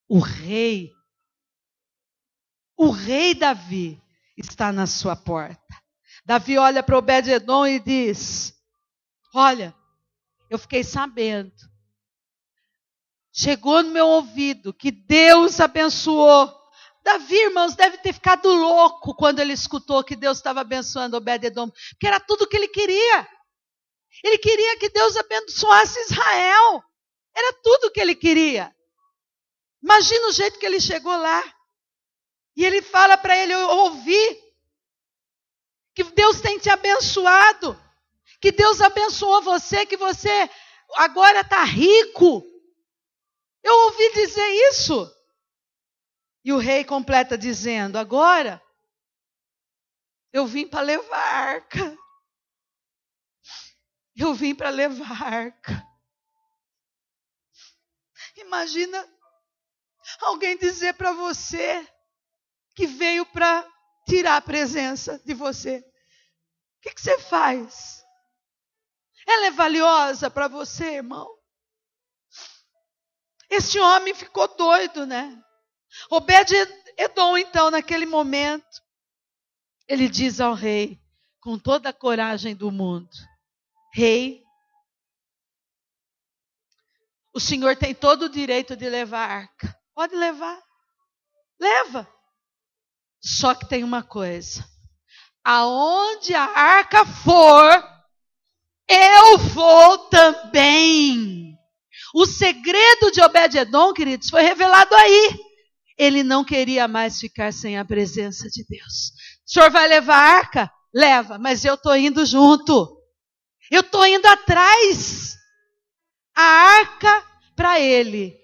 [0.08, 0.92] O rei,
[2.78, 4.00] o rei Davi
[4.38, 5.82] está na sua porta.
[6.24, 8.54] Davi olha para Obed-Edom e diz:
[9.34, 9.76] Olha,
[10.48, 11.56] eu fiquei sabendo.
[13.32, 16.56] Chegou no meu ouvido que Deus abençoou
[17.04, 22.06] Davi, irmãos, deve ter ficado louco quando ele escutou que Deus estava abençoando Obed-Edom, porque
[22.06, 23.28] era tudo o que ele queria.
[24.22, 26.84] Ele queria que Deus abençoasse Israel.
[27.36, 28.76] Era tudo o que ele queria.
[29.82, 31.44] Imagina o jeito que ele chegou lá.
[32.56, 34.44] E ele fala para ele: Eu ouvi
[35.96, 37.80] que Deus tem te abençoado,
[38.42, 40.50] que Deus abençoou você, que você
[40.96, 42.44] agora está rico.
[43.64, 45.10] Eu ouvi dizer isso.
[46.46, 48.62] E o rei completa dizendo: Agora
[50.32, 51.98] eu vim para levar a arca.
[54.16, 55.88] Eu vim para levar a arca.
[58.38, 59.08] Imagina
[60.22, 61.88] alguém dizer para você
[62.76, 63.68] que veio para
[64.08, 65.80] tirar a presença de você.
[65.80, 68.04] O que, que você faz?
[69.26, 71.30] Ela é valiosa para você, irmão?
[73.50, 75.42] Esse homem ficou doido, né?
[76.10, 78.82] Obed-Edom, então, naquele momento,
[79.88, 81.00] ele diz ao rei,
[81.40, 83.10] com toda a coragem do mundo:
[83.94, 84.44] Rei,
[87.32, 89.78] o senhor tem todo o direito de levar a arca.
[89.94, 90.60] Pode levar.
[91.60, 92.08] Leva.
[93.22, 94.66] Só que tem uma coisa:
[95.44, 97.84] aonde a arca for,
[98.88, 101.56] eu vou também.
[102.16, 105.40] O segredo de Obed-Edom, queridos, foi revelado aí.
[105.98, 109.12] Ele não queria mais ficar sem a presença de Deus.
[109.46, 110.72] O senhor vai levar a arca?
[110.94, 113.03] Leva, mas eu estou indo junto.
[113.74, 115.36] Eu estou indo atrás.
[116.36, 118.40] A arca, para ele,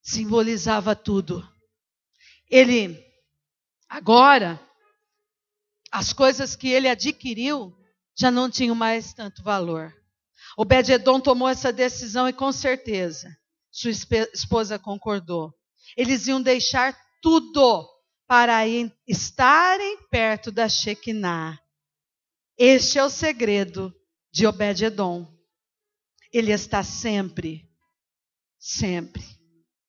[0.00, 1.46] simbolizava tudo.
[2.48, 2.98] Ele,
[3.86, 4.58] agora,
[5.92, 7.76] as coisas que ele adquiriu
[8.18, 9.94] já não tinham mais tanto valor.
[10.56, 13.28] Obed-Edom tomou essa decisão e com certeza
[13.70, 13.90] sua
[14.32, 15.52] esposa concordou.
[15.94, 17.86] Eles iam deixar tudo
[18.26, 18.66] para
[19.06, 21.60] estarem perto da Shekinah.
[22.56, 23.94] Este é o segredo
[24.36, 25.26] de Obed-Edom.
[26.30, 27.66] Ele está sempre,
[28.58, 29.24] sempre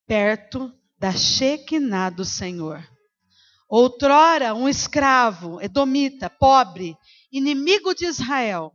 [0.08, 2.82] perto da Shekinah do Senhor.
[3.68, 6.95] outrora um escravo, edomita, pobre,
[7.30, 8.72] inimigo de Israel,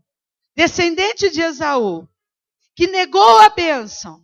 [0.55, 2.07] descendente de Esaú,
[2.77, 4.23] que negou a bênção,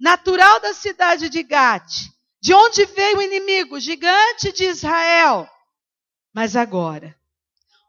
[0.00, 2.10] natural da cidade de Gate,
[2.42, 5.48] de onde veio o inimigo, gigante de Israel.
[6.34, 7.16] Mas agora,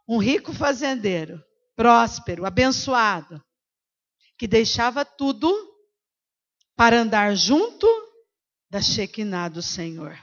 [0.07, 1.43] um rico fazendeiro,
[1.80, 3.41] próspero, abençoado,
[4.38, 5.49] que deixava tudo
[6.75, 7.88] para andar junto
[8.69, 10.13] da Shekinah do Senhor.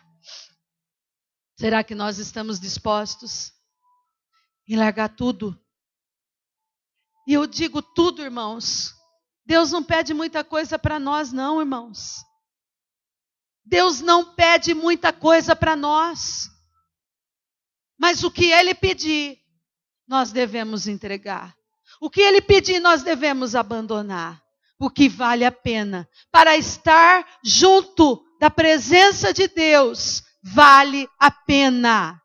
[1.58, 3.54] Será que nós estamos dispostos
[4.68, 5.58] em largar tudo?
[7.26, 8.94] E eu digo tudo, irmãos.
[9.46, 12.22] Deus não pede muita coisa para nós, não, irmãos.
[13.64, 16.50] Deus não pede muita coisa para nós.
[17.98, 19.40] Mas o que Ele pedir,
[20.08, 21.54] nós devemos entregar.
[22.00, 24.42] O que Ele pedir, nós devemos abandonar.
[24.78, 32.20] O que vale a pena para estar junto da presença de Deus vale a pena.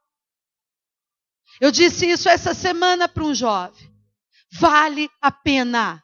[1.61, 3.89] Eu disse isso essa semana para um jovem.
[4.59, 6.03] Vale a pena.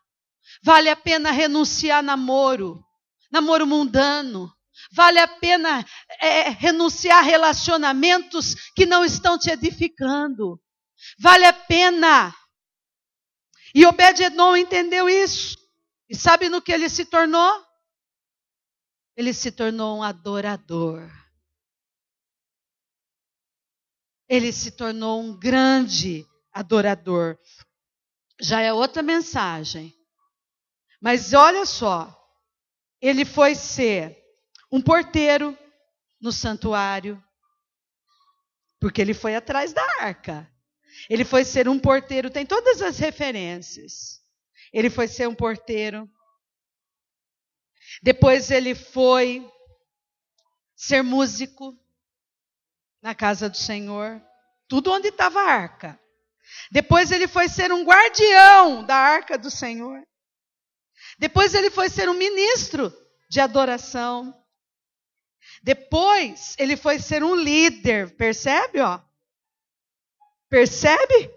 [0.63, 2.83] Vale a pena renunciar namoro,
[3.31, 4.51] namoro mundano.
[4.91, 5.85] Vale a pena
[6.21, 10.59] é, renunciar a relacionamentos que não estão te edificando.
[11.19, 12.33] Vale a pena.
[13.73, 15.57] E Obed-Edom entendeu isso.
[16.09, 17.65] E sabe no que ele se tornou?
[19.15, 21.09] Ele se tornou um adorador
[24.27, 27.37] ele se tornou um grande adorador.
[28.39, 29.95] Já é outra mensagem.
[31.01, 32.13] Mas olha só,
[32.99, 34.17] ele foi ser
[34.71, 35.57] um porteiro
[36.19, 37.23] no santuário,
[38.79, 40.51] porque ele foi atrás da arca.
[41.09, 44.21] Ele foi ser um porteiro, tem todas as referências.
[44.73, 46.09] Ele foi ser um porteiro.
[48.01, 49.49] Depois ele foi
[50.75, 51.73] ser músico
[53.01, 54.21] na casa do Senhor,
[54.67, 55.99] tudo onde estava a arca.
[56.71, 60.01] Depois ele foi ser um guardião da arca do Senhor.
[61.17, 62.93] Depois ele foi ser um ministro
[63.29, 64.33] de adoração.
[65.63, 69.01] Depois ele foi ser um líder, percebe, ó?
[70.49, 71.31] Percebe?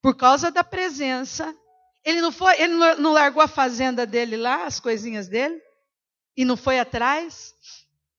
[0.00, 1.54] Por causa da presença.
[2.04, 5.62] Ele não foi, ele não largou a fazenda dele lá, as coisinhas dele,
[6.36, 7.54] e não foi atrás.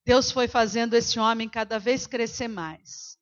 [0.06, 3.18] Deus foi fazendo esse homem cada vez crescer mais.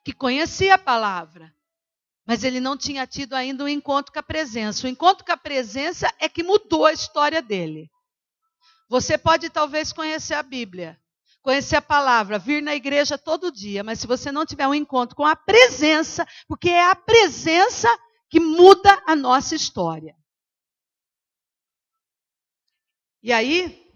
[0.04, 1.54] que conhecia a palavra,
[2.26, 4.88] mas ele não tinha tido ainda um encontro com a presença.
[4.88, 7.90] O encontro com a presença é que mudou a história dele.
[8.90, 11.00] Você pode talvez conhecer a Bíblia,
[11.46, 15.16] conhecer a palavra, vir na igreja todo dia, mas se você não tiver um encontro
[15.16, 17.88] com a presença, porque é a presença
[18.28, 20.18] que muda a nossa história.
[23.22, 23.88] E aí,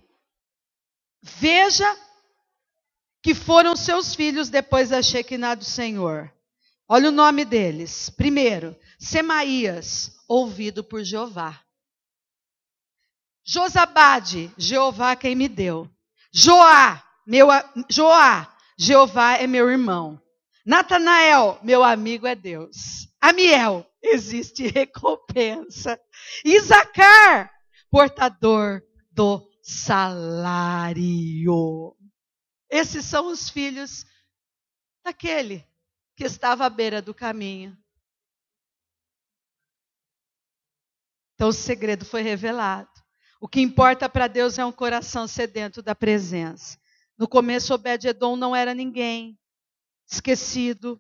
[1.24, 1.92] veja
[3.24, 6.32] que foram seus filhos depois da Shekinah do Senhor.
[6.88, 8.12] Olha o nome deles.
[8.12, 11.60] Primeiro, Semaías, ouvido por Jeová.
[13.44, 15.90] Josabade, Jeová quem me deu.
[16.32, 17.48] Joá, meu,
[17.88, 20.20] Joá, Jeová é meu irmão.
[20.66, 23.08] Natanael, meu amigo é Deus.
[23.22, 26.02] Amiel, existe recompensa.
[26.44, 27.54] Isacar,
[27.92, 30.26] portador do salário.
[32.68, 34.08] Esses são os filhos
[35.04, 35.64] daquele
[36.16, 37.78] que estava à beira do caminho.
[41.36, 42.90] Então o segredo foi revelado.
[43.40, 46.80] O que importa para Deus é um coração sedento da presença.
[47.20, 49.38] No começo, Obed-Edom não era ninguém,
[50.10, 51.00] esquecido.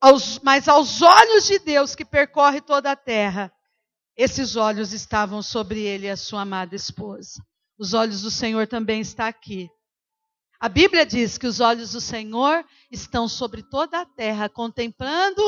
[0.00, 3.52] Aos, mas aos olhos de Deus que percorre toda a terra,
[4.16, 7.44] esses olhos estavam sobre ele e a sua amada esposa.
[7.78, 9.68] Os olhos do Senhor também estão aqui.
[10.58, 15.42] A Bíblia diz que os olhos do Senhor estão sobre toda a terra, contemplando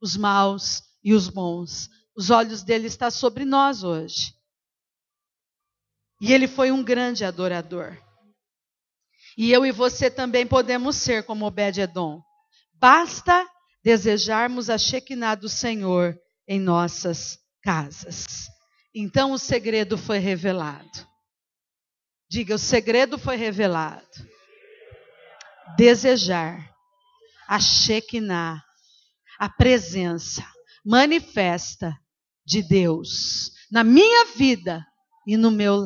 [0.00, 1.88] os maus e os bons.
[2.16, 4.32] Os olhos dele estão sobre nós hoje.
[6.20, 8.05] E ele foi um grande adorador.
[9.36, 12.22] E eu e você também podemos ser como Obed-Edom.
[12.74, 13.46] Basta
[13.84, 16.18] desejarmos a Shekinah do Senhor
[16.48, 18.48] em nossas casas.
[18.94, 21.06] Então o segredo foi revelado.
[22.30, 24.06] Diga, o segredo foi revelado.
[25.76, 26.74] Desejar
[27.46, 28.64] a Shekinah,
[29.38, 30.44] a presença
[30.84, 31.96] manifesta
[32.46, 34.84] de Deus na minha vida
[35.26, 35.74] e no meu